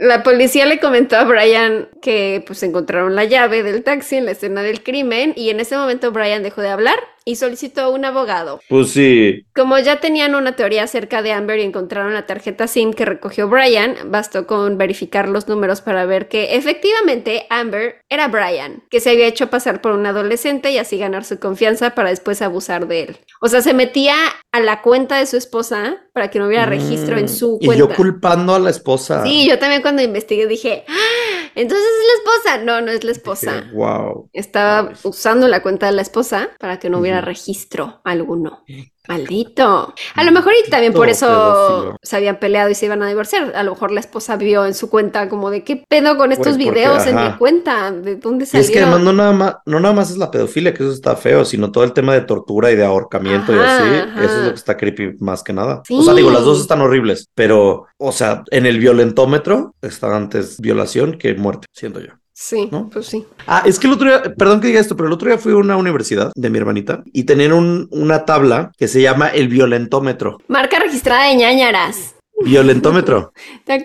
[0.00, 4.30] La policía le comentó a Brian que pues encontraron la llave del taxi en la
[4.30, 8.60] escena del crimen y en ese momento Brian dejó de hablar y solicitó un abogado.
[8.68, 9.44] Pues sí.
[9.54, 13.48] Como ya tenían una teoría acerca de Amber y encontraron la tarjeta SIM que recogió
[13.48, 19.10] Brian, bastó con verificar los números para ver que efectivamente Amber era Brian, que se
[19.10, 23.02] había hecho pasar por un adolescente y así ganar su confianza para después abusar de
[23.02, 23.16] él.
[23.40, 24.14] O sea, se metía
[24.52, 27.66] a la cuenta de su esposa para que no hubiera registro en Mm, su Y
[27.66, 27.78] cuenta.
[27.86, 29.22] yo culpando a la esposa.
[29.24, 32.64] Sí, yo también cuando investigué dije, "Ah, entonces es la esposa.
[32.64, 33.70] No, no es la esposa.
[33.72, 34.30] wow.
[34.32, 38.64] Estaba usando la cuenta de la esposa para que no hubiera registro alguno.
[39.10, 39.94] Maldito.
[40.14, 41.96] A lo mejor y también por eso pedófilo.
[42.02, 43.52] se habían peleado y se iban a divorciar.
[43.56, 46.56] A lo mejor la esposa vio en su cuenta como de qué pedo con estos
[46.56, 48.64] porque, videos en mi cuenta, de dónde Y salió.
[48.64, 51.16] es que además no nada más, no nada más es la pedofilia, que eso está
[51.16, 53.82] feo, sino todo el tema de tortura y de ahorcamiento y así.
[53.82, 54.24] ajá.
[54.24, 55.82] Eso es lo que está creepy más que nada.
[55.86, 55.96] Sí.
[55.98, 60.60] O sea, digo, las dos están horribles, pero, o sea, en el violentómetro está antes
[60.60, 62.12] violación que muerte, siento yo.
[62.42, 62.88] Sí, ¿no?
[62.88, 63.26] pues sí.
[63.46, 65.52] Ah, es que el otro día, perdón que diga esto, pero el otro día fui
[65.52, 69.48] a una universidad de mi hermanita y tenían un- una tabla que se llama el
[69.48, 70.38] violentómetro.
[70.48, 72.14] Marca registrada de ñañaras.
[72.44, 73.32] Violentómetro.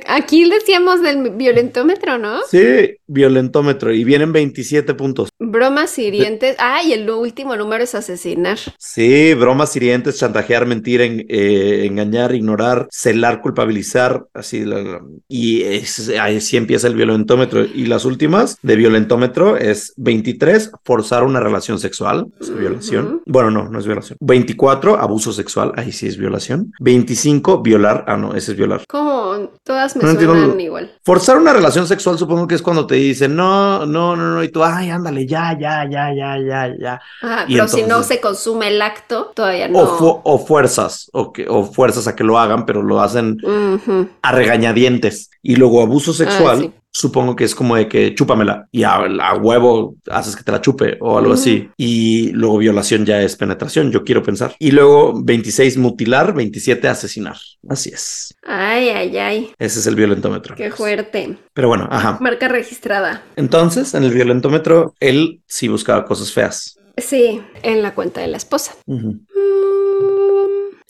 [0.08, 2.40] Aquí decíamos del violentómetro, ¿no?
[2.50, 3.94] Sí, violentómetro.
[3.94, 5.30] Y vienen 27 puntos.
[5.40, 6.56] Bromas hirientes.
[6.60, 8.58] Ah, y el último número es asesinar.
[8.78, 14.64] Sí, bromas hirientes, chantajear, mentir, en- eh, engañar, ignorar, celar, culpabilizar, así.
[14.66, 17.66] la- la- y es- ahí sí empieza el violentómetro.
[17.66, 23.22] Y las últimas de violentómetro es 23, forzar una relación sexual, es violación.
[23.26, 24.18] Bueno, no, no es violación.
[24.22, 26.72] 24, abuso sexual, ahí sí es violación.
[26.80, 28.84] 25, violar, ah, no, ese violar.
[28.88, 30.92] Como todas me No suenan igual.
[31.04, 34.50] Forzar una relación sexual supongo que es cuando te dicen, no, no, no, no, y
[34.50, 37.02] tú, ay, ándale, ya, ya, ya, ya, ya, ya.
[37.48, 39.80] Y pero si no se consume el acto, todavía no.
[39.80, 43.38] O, fu- o fuerzas, o, que, o fuerzas a que lo hagan, pero lo hacen
[43.44, 44.10] Ujú.
[44.22, 45.32] a regañadientes.
[45.42, 46.74] Y luego abuso sexual Ah, sí.
[46.96, 50.62] Supongo que es como de que chúpamela y a, a huevo haces que te la
[50.62, 51.70] chupe o algo así.
[51.76, 54.56] Y luego violación ya es penetración, yo quiero pensar.
[54.60, 57.36] Y luego 26 mutilar, 27 asesinar.
[57.68, 58.34] Así es.
[58.44, 59.52] Ay, ay, ay.
[59.60, 60.56] Ese es el violentómetro.
[60.56, 61.38] Qué fuerte.
[61.54, 62.18] Pero bueno, ajá.
[62.22, 63.24] Marca registrada.
[63.36, 66.80] Entonces, en el violentómetro, él sí buscaba cosas feas.
[66.96, 68.74] Sí, en la cuenta de la esposa.
[68.86, 69.16] Mm.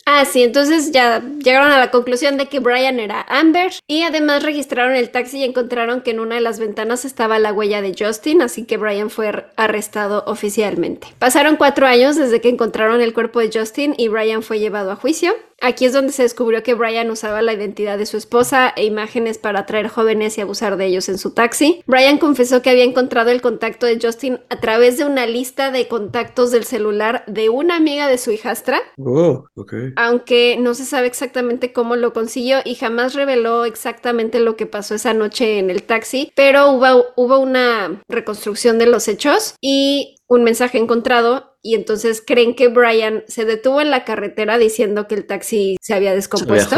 [0.08, 4.44] Ah, sí, entonces ya llegaron a la conclusión de que Brian era Amber y además
[4.44, 7.96] registraron el taxi y encontraron que en una de las ventanas estaba la huella de
[7.98, 11.08] Justin, así que Brian fue ar- arrestado oficialmente.
[11.18, 14.96] Pasaron cuatro años desde que encontraron el cuerpo de Justin y Brian fue llevado a
[14.96, 15.34] juicio.
[15.62, 19.38] Aquí es donde se descubrió que Brian usaba la identidad de su esposa e imágenes
[19.38, 21.82] para atraer jóvenes y abusar de ellos en su taxi.
[21.88, 25.88] Brian confesó que había encontrado el contacto de Justin a través de una lista de
[25.88, 29.74] contactos del celular de una amiga de su hijastra, Oh, ok.
[29.96, 34.96] aunque no se sabe exactamente cómo lo consiguió y jamás reveló exactamente lo que pasó
[34.96, 40.44] esa noche en el taxi, pero hubo, hubo una reconstrucción de los hechos y un
[40.44, 45.26] mensaje encontrado y entonces creen que Brian se detuvo en la carretera diciendo que el
[45.26, 46.76] taxi se había descompuesto.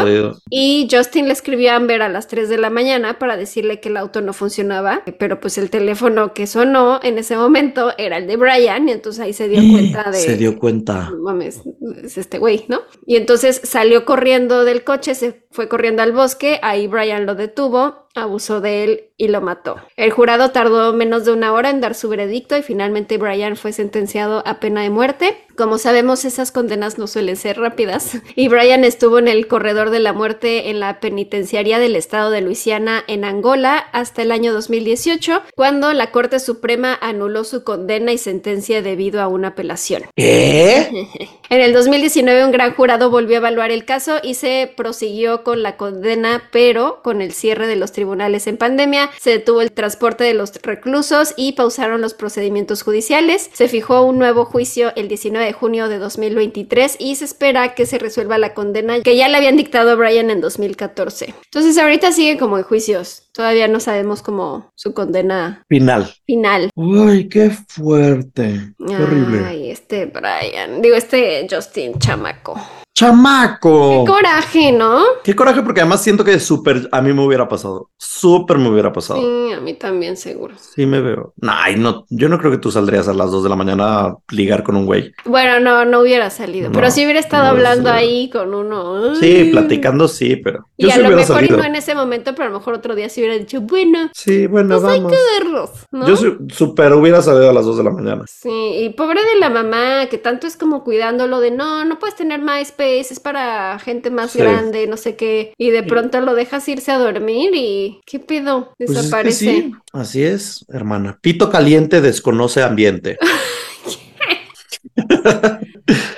[0.48, 3.90] Y Justin le escribió a Amber a las 3 de la mañana para decirle que
[3.90, 8.26] el auto no funcionaba, pero pues el teléfono que sonó en ese momento era el
[8.26, 10.16] de Brian y entonces ahí se dio cuenta de...
[10.16, 11.12] Se dio cuenta.
[11.22, 11.60] Mames,
[12.02, 12.80] es este güey, ¿no?
[13.04, 18.08] Y entonces salió corriendo del coche, se fue corriendo al bosque, ahí Brian lo detuvo,
[18.14, 19.76] abusó de él y lo mató.
[19.96, 23.72] El jurado tardó menos de una hora en dar su veredicto y finalmente Brian fue
[23.72, 25.47] sentenciado a pena de muerte.
[25.58, 29.98] Como sabemos, esas condenas no suelen ser rápidas y Brian estuvo en el corredor de
[29.98, 35.42] la muerte en la penitenciaria del estado de Luisiana en Angola hasta el año 2018,
[35.56, 40.04] cuando la Corte Suprema anuló su condena y sentencia debido a una apelación.
[40.14, 41.08] ¿Qué?
[41.50, 45.62] En el 2019 un gran jurado volvió a evaluar el caso y se prosiguió con
[45.62, 50.24] la condena, pero con el cierre de los tribunales en pandemia, se detuvo el transporte
[50.24, 53.48] de los reclusos y pausaron los procedimientos judiciales.
[53.54, 57.86] Se fijó un nuevo juicio el 19 de junio de 2023 y se espera que
[57.86, 61.34] se resuelva la condena que ya le habían dictado a Brian en 2014.
[61.44, 63.30] Entonces ahorita sigue como en juicios.
[63.32, 66.12] Todavía no sabemos cómo su condena Final.
[66.26, 66.70] final.
[66.74, 68.74] Uy, qué fuerte.
[68.86, 69.44] Qué horrible.
[69.46, 70.82] Ay, este Brian.
[70.82, 72.60] Digo, este Justin Chamaco.
[72.98, 74.04] ¡Chamaco!
[74.04, 75.00] Qué coraje, ¿no?
[75.22, 77.90] Qué coraje, porque además siento que súper a mí me hubiera pasado.
[77.96, 79.20] Súper me hubiera pasado.
[79.20, 80.56] Sí, a mí también, seguro.
[80.58, 81.32] Sí, me veo.
[81.42, 84.16] Ay, no, yo no creo que tú saldrías a las 2 de la mañana a
[84.32, 85.12] ligar con un güey.
[85.24, 86.70] Bueno, no, no hubiera salido.
[86.70, 88.10] No, pero sí hubiera estado no hubiera hablando salido.
[88.10, 89.14] ahí con uno.
[89.14, 92.34] Sí, platicando, sí, pero Y yo a sí lo mejor y no en ese momento,
[92.34, 95.12] pero a lo mejor otro día sí hubiera dicho, bueno, Sí, bueno, pues hay vamos.
[95.12, 96.08] que verlos, ¿no?
[96.08, 96.16] Yo
[96.52, 98.24] súper hubiera salido a las 2 de la mañana.
[98.26, 102.16] Sí, y pobre de la mamá, que tanto es como cuidándolo de no, no puedes
[102.16, 104.38] tener MySpace, es para gente más Sí.
[104.38, 105.52] grande, no sé qué.
[105.58, 108.72] Y de pronto lo dejas irse a dormir y ¿qué pedo?
[108.78, 109.44] Pues es que Desaparece.
[109.46, 111.18] sí, así es, hermana.
[111.20, 113.18] Pito caliente desconoce ambiente.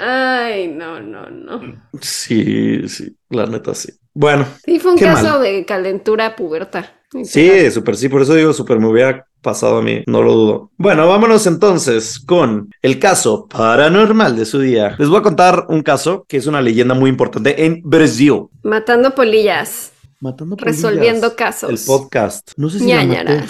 [0.00, 1.60] Ay, no, no, no.
[2.00, 3.92] Sí, sí, la neta sí.
[4.12, 5.42] Bueno, Sí, fue un caso mal.
[5.42, 6.99] de calentura puberta.
[7.24, 10.70] Sí, súper sí, por eso digo súper me hubiera pasado a mí, no lo dudo.
[10.76, 14.96] Bueno, vámonos entonces con el caso paranormal de su día.
[14.98, 18.44] Les voy a contar un caso que es una leyenda muy importante en Brasil.
[18.62, 20.82] Matando polillas, Matando polillas.
[20.82, 21.70] resolviendo casos.
[21.70, 22.52] El podcast.
[22.56, 23.44] No sé si la maté.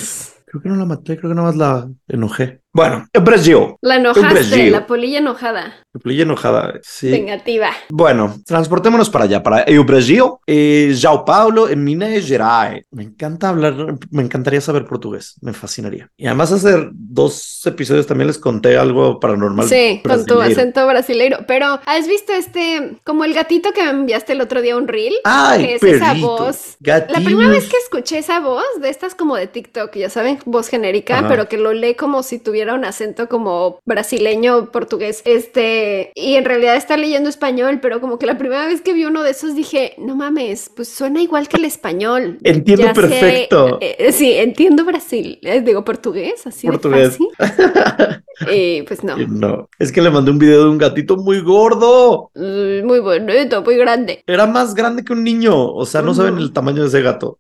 [0.47, 2.61] Creo que no la maté, creo que nada más la enojé.
[2.73, 3.59] Bueno, en Brasil.
[3.81, 4.71] La En enojaste, Brasil.
[4.73, 6.75] la polilla enojada, Polilla enojada.
[6.83, 7.11] Sí.
[7.11, 7.71] vengativa.
[7.89, 12.85] Bueno, transportémonos para allá, para el Brasil, eh, Sao Paulo, en Minas Gerais.
[12.93, 13.75] Me encanta hablar,
[14.11, 16.09] me encantaría saber portugués, me fascinaría.
[16.17, 19.67] Y además hace dos episodios también les conté algo paranormal.
[19.69, 20.61] Sí, con tu brasileiro.
[20.61, 21.39] acento brasileiro.
[21.49, 25.15] Pero, ¿has visto este, como el gatito que me enviaste el otro día un reel?
[25.25, 26.77] Ay, que es esa perrito, voz.
[26.81, 30.69] La primera vez que escuché esa voz, de estas como de TikTok, ya saben, voz
[30.69, 31.29] genérica, Ajá.
[31.29, 36.45] pero que lo lee como si tuviera un acento como brasileño, portugués, este, y en
[36.45, 39.55] realidad está leyendo español, pero como que la primera vez que vi uno de esos
[39.55, 42.39] dije, no mames, pues suena igual que el español.
[42.43, 43.79] Entiendo Ya sé, perfecto.
[43.81, 47.19] eh, sí, entiendo Brasil, eh, digo portugués, así Portugués.
[47.19, 48.21] de fácil.
[48.53, 52.31] Y pues no, No, es que le mandé un video de un gatito muy gordo.
[52.35, 54.23] Mm, muy bonito, muy grande.
[54.27, 55.55] Era más grande que un niño.
[55.73, 57.37] O sea, no saben el tamaño de ese gato.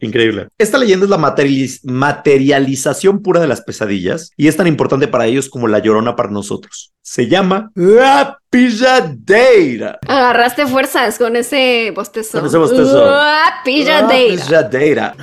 [0.00, 0.48] Increíble.
[0.58, 5.26] Esta leyenda es la materializ- materialización pura de las pesadillas y es tan importante para
[5.26, 6.92] ellos como la llorona para nosotros.
[7.02, 9.98] Se llama la pilladeira.
[10.06, 12.38] Agarraste fuerzas con ese bostezo.
[12.38, 13.02] Con ese bostezo.
[13.06, 14.36] Ah, pilladeira.
[14.36, 15.14] La pilladeira.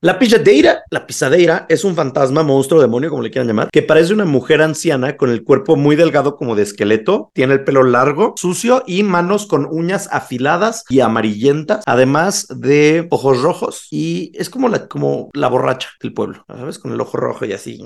[0.00, 4.12] La pisadeira, la pisadeira es un fantasma, monstruo, demonio, como le quieran llamar, que parece
[4.12, 8.34] una mujer anciana con el cuerpo muy delgado como de esqueleto, tiene el pelo largo,
[8.36, 14.68] sucio y manos con uñas afiladas y amarillentas, además de ojos rojos y es como
[14.68, 16.78] la, como la borracha del pueblo, ¿sabes?
[16.78, 17.80] Con el ojo rojo y así.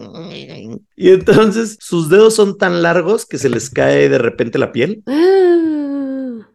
[0.97, 5.03] Y entonces sus dedos son tan largos que se les cae de repente la piel.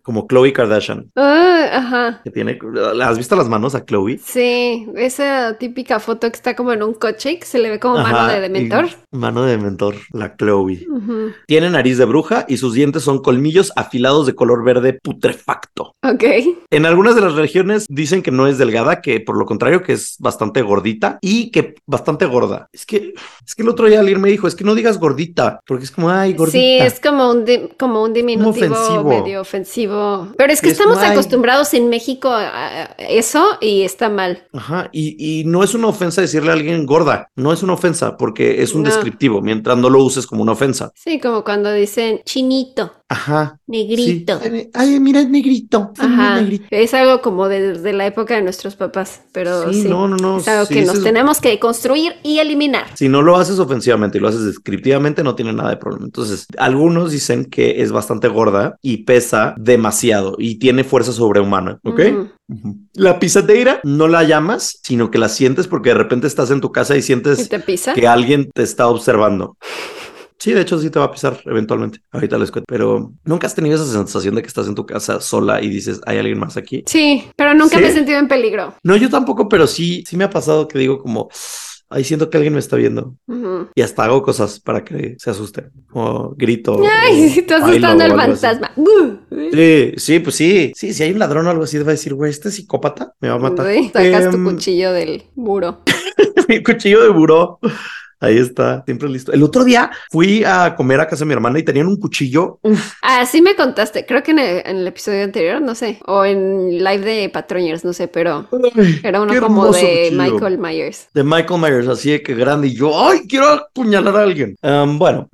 [0.05, 2.21] Como Chloe Kardashian, ah, ajá.
[2.23, 2.59] que tiene,
[3.01, 4.19] ¿has visto las manos a Chloe?
[4.23, 7.79] Sí, esa típica foto que está como en un coche y que se le ve
[7.79, 8.85] como mano de dementor.
[9.11, 10.85] Mano de dementor, la Chloe.
[10.87, 11.31] Ujú.
[11.47, 15.95] Tiene nariz de bruja y sus dientes son colmillos afilados de color verde putrefacto.
[16.03, 16.23] Ok.
[16.69, 19.93] En algunas de las regiones dicen que no es delgada, que por lo contrario que
[19.93, 22.69] es bastante gordita y que bastante gorda.
[22.71, 25.59] Es que es que el otro día alguien me dijo, es que no digas gordita,
[25.65, 26.59] porque es como ay, gordita.
[26.59, 27.45] Sí, es como un,
[27.79, 29.03] como un diminutivo ofensivo.
[29.03, 29.94] medio ofensivo.
[30.37, 34.43] Pero es que es estamos acostumbrados en México a a eso y está mal.
[34.53, 38.17] Ajá, y, y no es una ofensa decirle a alguien gorda, no es una ofensa
[38.17, 38.89] porque es un No.
[38.89, 40.91] descriptivo, mientras no lo uses como una ofensa.
[40.95, 43.59] Sí, como cuando dicen chinito, Ajá.
[43.67, 44.39] negrito.
[44.43, 44.69] Sí.
[44.73, 45.91] Ay, mira, es negrito.
[45.99, 46.41] Ajá.
[46.41, 46.65] negrito.
[46.71, 49.83] Es algo como de, de la época de nuestros papás, pero sí.
[49.83, 50.37] Sí, no, no, no.
[50.39, 52.85] Es algo sí, que nos es- tenemos que construir y eliminar.
[52.95, 56.05] Si no lo haces ofensivamente y lo haces descriptivamente, no tiene nada de problema.
[56.05, 62.01] Entonces, algunos dicen que es bastante gorda y pesa demasiado y tiene fuerza sobrehumana, ¿ok?
[62.93, 66.71] La pisadeira no la llamas, sino que la sientes porque de repente estás en tu
[66.71, 67.93] casa y ¿Y sientes te pisa?
[67.93, 69.57] que alguien te está observando.
[70.37, 71.99] Sí, de hecho sí te va a pisar eventualmente.
[72.11, 72.65] Ahorita les cuento.
[72.67, 76.01] Pero nunca has tenido esa sensación de que estás en tu casa sola y dices,
[76.05, 76.83] hay alguien más aquí.
[76.87, 77.83] Sí, pero nunca ¿Sí?
[77.83, 78.75] me he sentido en peligro.
[78.83, 81.29] No, yo tampoco, pero sí, sí me ha pasado que digo como,
[81.89, 83.15] ay, siento que alguien me está viendo.
[83.75, 85.69] Y hasta hago cosas para que se asuste.
[85.93, 86.81] O grito.
[87.01, 88.71] Ay, sí, estás asustando al fantasma.
[89.51, 90.73] Sí, sí, pues sí.
[90.75, 93.29] Sí, si hay un ladrón o algo así, va a decir, güey, este psicópata me
[93.29, 93.67] va a matar.
[93.67, 95.81] Uy, Sacas tu Em, cuchillo del muro.
[96.49, 97.59] Mi cuchillo de buró.
[98.19, 99.31] Ahí está, siempre listo.
[99.33, 102.59] El otro día fui a comer a casa de mi hermana y tenían un cuchillo.
[102.63, 105.99] Uf, Ah, sí me contaste, creo que en el, en el episodio anterior, no sé,
[106.07, 110.21] o en live de Patroñers, no sé, pero ay, era uno como de cuchillo.
[110.23, 111.07] Michael Myers.
[111.13, 112.67] De Michael Myers, así de que grande.
[112.67, 114.55] Y yo, ay, quiero apuñalar a alguien.
[114.63, 115.29] Um, bueno,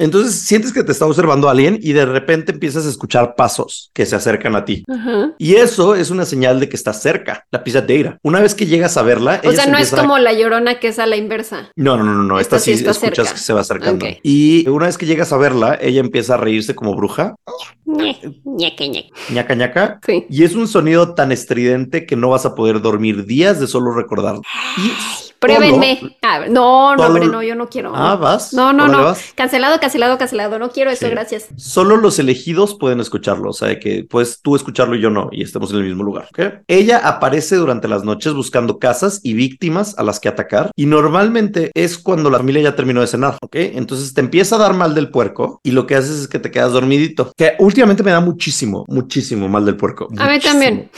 [0.00, 4.06] entonces sientes que te está observando alguien y de repente empiezas a escuchar pasos que
[4.06, 4.84] se acercan a ti.
[5.38, 8.18] Y eso es una señal de que estás cerca, la pisadeira.
[8.22, 10.32] Una vez que llegas a verla, O ella sea, se no es a- como la
[10.32, 11.70] llorona que es a la inversa.
[11.76, 12.40] No, no, no, no, no.
[12.40, 13.32] Esta Esta sí está escuchas cerca.
[13.34, 14.06] que se va acercando.
[14.22, 17.34] Y una vez que llegas a verla, ella empieza a reírse como bruja,
[17.86, 19.10] Ñe, ñeque, ñeque.
[19.30, 20.00] ñaca ñaca.
[20.06, 20.24] Sí.
[20.30, 23.92] Y es un sonido tan estridente que no vas a poder dormir días de solo
[23.92, 24.42] recordarlo.
[24.78, 24.92] Y
[25.40, 25.98] Pruébenme.
[26.50, 27.92] No, no, solo- hombre, no, yo no quiero.
[27.94, 28.52] Ah, vas.
[28.52, 29.02] No, no, no.
[29.04, 29.32] vas.
[29.34, 30.58] Cancelado, cancelado, cancelado.
[30.58, 31.10] No quiero eso, Sí.
[31.10, 31.48] gracias.
[31.56, 35.42] Solo los elegidos pueden escucharlo, o sea, que puedes tú escucharlo y yo no, y
[35.42, 36.28] estemos en el mismo lugar.
[36.68, 41.70] Ella aparece durante las noches buscando casas y víctimas a las que atacar, y normalmente
[41.74, 43.56] es cuando la familia ya terminó de cenar, ¿ok?
[43.56, 46.50] Entonces te empieza a dar mal del puerco y lo que haces es que te
[46.50, 50.08] quedas dormidito, que últimamente me da muchísimo, muchísimo mal del puerco.
[50.18, 50.90] A mí también.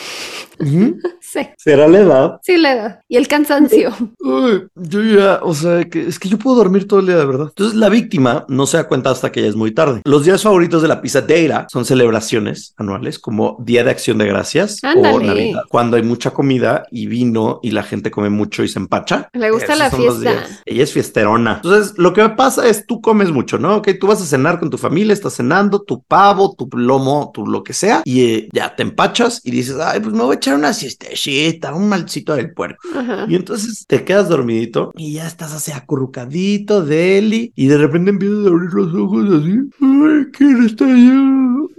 [1.24, 2.40] Sí, ¿Será la edad?
[2.42, 3.00] sí, la edad.
[3.08, 3.90] Y el cansancio.
[4.20, 7.24] Uy, yo ya, o sea, que es que yo puedo dormir todo el día de
[7.24, 7.46] verdad.
[7.48, 10.02] Entonces, la víctima no se da cuenta hasta que ya es muy tarde.
[10.04, 14.80] Los días favoritos de la pisadeira son celebraciones anuales como Día de Acción de Gracias
[14.82, 15.00] o.
[15.00, 19.28] Navidad, cuando hay mucha comida y vino y la gente come mucho y se empacha.
[19.32, 20.46] Le gusta Esos la fiesta.
[20.66, 21.60] Ella es fiesterona.
[21.62, 23.76] Entonces, lo que pasa es tú comes mucho, ¿no?
[23.76, 27.46] Ok, tú vas a cenar con tu familia, estás cenando tu pavo, tu lomo, tu
[27.46, 30.40] lo que sea, y eh, ya te empachas y dices, ay, pues me voy a
[30.42, 32.82] echar una siestecita, un malcito del puerco.
[32.94, 33.26] Ajá.
[33.28, 38.44] Y entonces te quedas dormidito y ya estás así acurrucadito, Deli, y de repente empiezas
[38.44, 39.58] a abrir los ojos así.
[39.80, 41.28] Ay, ¿quién está allá?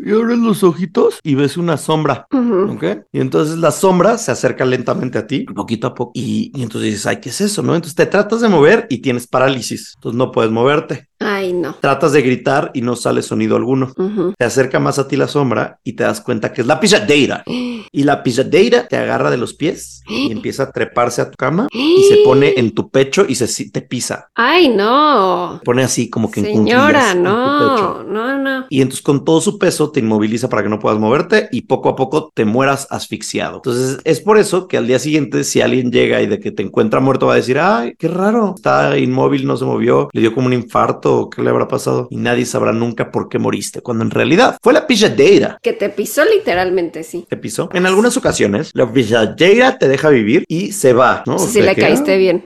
[0.05, 2.27] Y abres los ojitos y ves una sombra.
[2.31, 2.73] Ujú.
[2.73, 2.83] ¿Ok?
[3.11, 6.91] Y entonces la sombra se acerca lentamente a ti, poquito a poco, y, y entonces
[6.91, 7.61] dices, ay, ¿qué es eso?
[7.63, 7.75] ¿No?
[7.75, 11.09] Entonces te tratas de mover y tienes parálisis, entonces no puedes moverte.
[11.23, 11.75] Ay, no.
[11.75, 13.93] Tratas de gritar y no sale sonido alguno.
[14.37, 17.43] Se acerca más a ti la sombra y te das cuenta que es la pisadeira.
[17.45, 21.67] Y la pisadeira te agarra de los pies y empieza a treparse a tu cama
[21.71, 24.29] y se pone en tu pecho y se te pisa.
[24.35, 25.61] Ay, no.
[25.63, 28.65] Pone así como que en Señora, en no, no, no.
[28.69, 31.89] Y entonces con todo su peso te inmoviliza para que no puedas moverte y poco
[31.89, 33.57] a poco te mueras asfixiado.
[33.57, 36.63] Entonces es por eso que al día siguiente si alguien llega y de que te
[36.63, 40.33] encuentra muerto va a decir, ay, qué raro, está inmóvil, no se movió, le dio
[40.33, 43.81] como un infarto o qué le habrá pasado y nadie sabrá nunca por qué moriste,
[43.81, 47.25] cuando en realidad fue la pisadeira Que te pisó literalmente, sí.
[47.29, 47.69] te pisó.
[47.73, 51.39] En algunas ocasiones la pisadeira te deja vivir y se va, ¿no?
[51.39, 52.43] Si le caíste bien.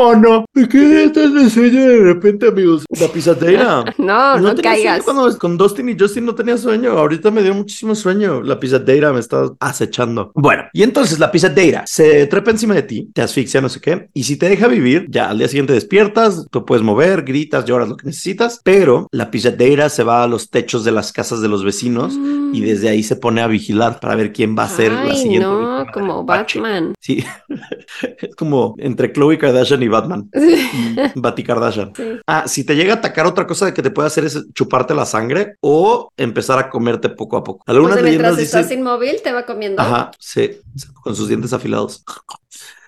[0.00, 0.44] "Ah, mono.
[0.54, 2.84] ¿De qué estás de sueño de repente, amigos?
[2.98, 3.84] La pisadera.
[3.98, 5.02] no, no, tenía sueño caigas.
[5.04, 6.92] Cuando con Dustin y Justin no tenía sueño.
[6.92, 8.42] Ahorita me dio muchísimo sueño.
[8.42, 10.32] La pisadera me está acechando.
[10.34, 14.08] Bueno, y entonces la pisadera se trepa encima de ti, te asfixia, no sé qué.
[14.14, 17.88] Y si te deja vivir, ya al día siguiente despiertas, tú puedes mover, gritas, lloras,
[17.88, 18.60] lo que necesitas.
[18.64, 22.60] Pero la pisadera se va a los techos de las casas de los vecinos y
[22.60, 22.64] Mm.
[22.64, 25.46] desde ahí se pone a vigilar para ver quién va a ser la Ay, siguiente.
[25.46, 26.24] no, como.
[26.24, 26.94] Batman.
[27.00, 27.24] Sí,
[28.18, 30.30] es como entre Chloe Kardashian y Batman.
[31.14, 31.92] Bati Kardashian.
[31.94, 32.18] Sí.
[32.26, 35.06] Ah, si te llega a atacar, otra cosa que te puede hacer es chuparte la
[35.06, 37.64] sangre o empezar a comerte poco a poco.
[37.66, 38.80] O Algunas leyendas mientras estás dicen.
[38.80, 39.80] inmóvil, te va comiendo.
[39.82, 40.60] Ajá, sí,
[41.02, 42.04] con sus dientes afilados.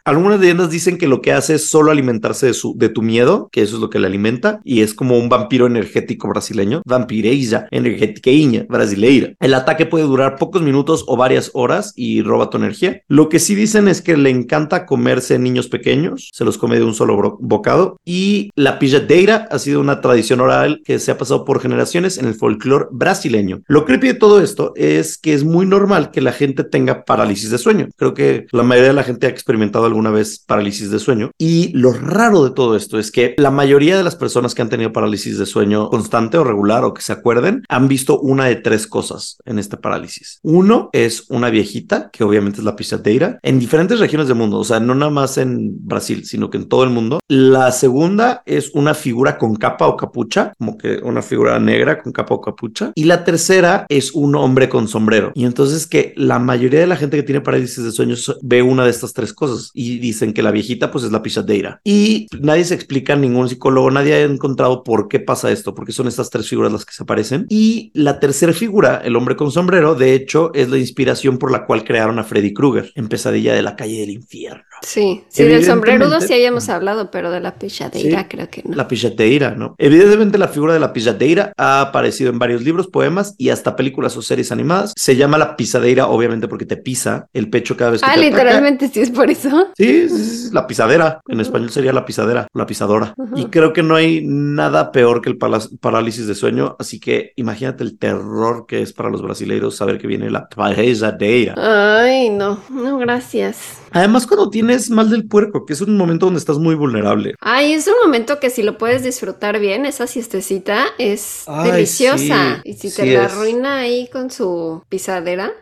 [0.05, 3.49] Algunas leyendas dicen que lo que hace es solo alimentarse de, su, de tu miedo,
[3.53, 7.67] que eso es lo que le alimenta, y es como un vampiro energético brasileño, vampireja
[7.71, 8.31] energética
[8.69, 9.35] brasileira.
[9.41, 13.03] El ataque puede durar pocos minutos o varias horas y roba tu energía.
[13.09, 16.85] Lo que sí dicen es que le encanta comerse niños pequeños, se los come de
[16.85, 21.45] un solo bocado, y la pijadeira ha sido una tradición oral que se ha pasado
[21.45, 23.63] por generaciones en el folclore brasileño.
[23.67, 27.51] Lo creepy de todo esto es que es muy normal que la gente tenga parálisis
[27.51, 27.89] de sueño.
[27.97, 31.31] Creo que la mayoría de la gente ha experimentado alguna vez parálisis de sueño.
[31.39, 34.69] Y lo raro de todo esto es que la mayoría de las personas que han
[34.69, 38.57] tenido parálisis de sueño constante o regular o que se acuerden han visto una de
[38.57, 40.39] tres cosas en este parálisis.
[40.43, 44.65] Uno es una viejita, que obviamente es la pisadeira, en diferentes regiones del mundo, o
[44.65, 47.21] sea, no nada más en Brasil, sino que en todo el mundo.
[47.29, 52.13] La segunda es una figura con capa o capucha, como que una figura negra con
[52.13, 52.93] capa o capucha.
[52.95, 55.33] Y la tercera es un hombre con sombrero.
[55.35, 58.63] Y entonces que la mayoría de la gente que tiene parálisis de sueño so- ve
[58.63, 61.81] una de estas tres cosas dicen que la viejita pues es la pisadeira.
[61.85, 66.09] Y nadie se explica, ningún psicólogo, nadie ha encontrado por qué pasa esto, porque son
[66.09, 67.47] estas tres figuras las que se aparecen.
[67.49, 71.67] Y la tercera figura, el hombre con sombrero, de hecho es la inspiración por la
[71.67, 74.63] cual crearon a Freddy Krueger en Pesadilla de la calle del infierno.
[74.83, 78.27] Sí, sí, del sombrerudo sí habíamos hablado, pero de la pichadeira Sí.
[78.29, 78.75] creo que no.
[78.75, 79.77] La pijadeira, ¿no?
[79.79, 84.17] Evidentemente la figura de la pijadeira ha aparecido en varios libros, poemas y hasta películas
[84.17, 84.93] o series animadas.
[84.97, 88.21] Se llama la pisadeira, obviamente porque te pisa el pecho cada vez que Ah, te
[88.27, 88.31] ataca.
[88.43, 89.69] literalmente sí es por eso.
[89.77, 90.07] Sí,
[90.53, 91.21] la pisadera.
[91.29, 93.15] En español sería la pisadera, la pisadora.
[93.35, 97.83] Y creo que no hay nada peor que el parálisis de sueño, así que imagínate
[97.85, 101.55] el terror que es para los brasileiros saber que viene la pisadeira.
[101.57, 103.79] Ay, no, no, gracias.
[103.91, 107.35] Además, cuando tienes mal del puerco, que es un momento donde estás muy vulnerable.
[107.41, 112.63] Ay, es un momento que si lo puedes disfrutar bien, esa siestecita es Ay, deliciosa.
[112.65, 113.33] sí, y si sí te la es.
[113.33, 115.53] arruina ahí con su pisadera,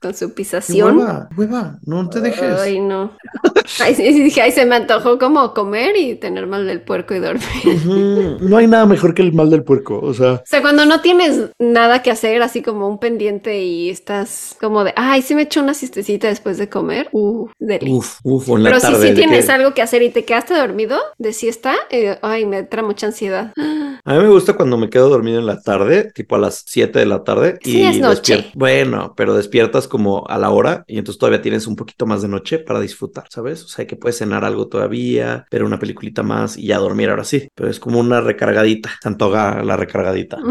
[0.00, 0.96] con su pisación.
[0.98, 2.58] Hueva, hueva, no te dejes.
[2.60, 3.12] Ay, no.
[3.80, 7.44] Ay, dije, ay, se me antojó como comer y tener mal del puerco y dormir.
[8.40, 10.32] No hay nada mejor que el mal del puerco, o sea.
[10.32, 14.82] O sea, cuando no tienes nada que hacer, así como un pendiente y estás como
[14.84, 17.08] de, ay, sí me echo una siestecita después de comer.
[17.12, 17.92] Uh, deli.
[17.92, 20.54] Uf, uf, en la Pero si sí tienes que- algo que hacer y te quedaste
[20.54, 23.52] dormido de siesta, eh, ay, me trae mucha ansiedad.
[24.04, 26.98] A mí me gusta cuando me quedo dormido en la tarde, tipo a las 7
[26.98, 27.58] de la tarde.
[27.62, 28.36] Sí, es noche.
[28.36, 32.22] despier- Bueno, pero despiertas como a la hora y entonces todavía tienes un poquito más
[32.22, 33.64] de noche para disfrutar, ¿sabes?
[33.64, 37.24] O sea, que puedes cenar algo todavía, ver una peliculita más y ya dormir ahora
[37.24, 37.48] sí.
[37.54, 38.90] Pero es como una recargadita.
[39.02, 40.38] Se antoja la recargadita.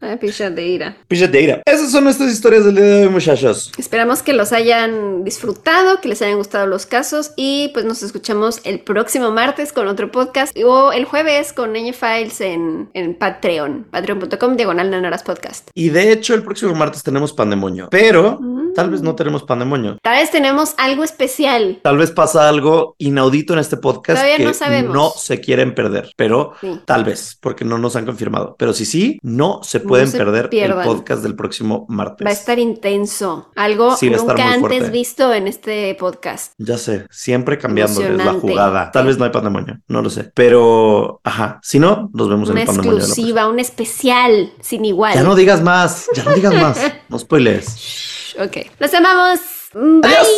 [0.00, 0.96] Ay, pichadeira.
[1.08, 1.62] Pichadeira.
[1.66, 3.72] Esas son nuestras historias del día de hoy, muchachos.
[3.78, 8.60] Esperamos que los hayan disfrutado, que les hayan gustado los casos y pues nos escuchamos
[8.64, 13.86] el próximo martes con otro podcast o el jueves con Ñe Files en, en Patreon,
[13.90, 15.68] patreon.com diagonal nanaras podcast.
[15.74, 18.53] Y de hecho, el próximo martes tenemos pandemonio, pero Mm.
[18.74, 19.98] Tal vez no tenemos pandemonio.
[20.02, 21.80] Tal vez tenemos algo especial.
[21.82, 24.94] Tal vez pasa algo inaudito en este podcast Todavía que no sabemos.
[24.94, 26.80] no se quieren perder, pero Sí.
[26.84, 28.56] tal vez, porque no nos han confirmado.
[28.58, 30.80] Pero si sí, no se pueden se perder pierdan.
[30.80, 32.26] el podcast del próximo martes.
[32.26, 33.50] Va a estar intenso.
[33.56, 36.52] Algo Sí, nunca antes visto en este podcast.
[36.58, 38.90] Ya sé, siempre cambiándoles la jugada.
[38.90, 40.30] Tal vez no hay pandemonio, no lo sé.
[40.34, 42.92] Pero, ajá, si no, nos vemos Una en el pandemonio.
[42.92, 45.14] de la exclusiva, un especial sin igual.
[45.14, 46.78] Ya no digas más, ya no digas más.
[47.08, 47.76] No spoiles.
[47.76, 48.36] Shh,
[48.70, 48.76] Ok.
[48.80, 49.40] Los amamos.
[49.74, 50.00] Bye.
[50.04, 50.28] Adiós.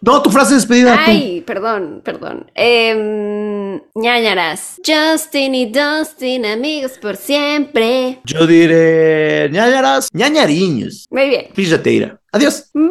[0.00, 0.94] No, tu frase de despedida.
[0.94, 1.10] tú.
[1.10, 2.50] Ay, perdón, perdón.
[2.54, 4.80] Eh, ñañaras.
[4.84, 8.20] Justin y Dustin, amigos por siempre.
[8.24, 11.06] Yo diré ñañaras, ñañariños.
[11.10, 11.48] Muy bien.
[11.54, 12.20] Pijateira.
[12.32, 12.70] Adiós.
[12.74, 12.88] Bye.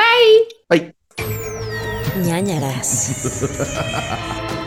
[0.70, 0.96] Bye.
[2.24, 3.12] ñañaras.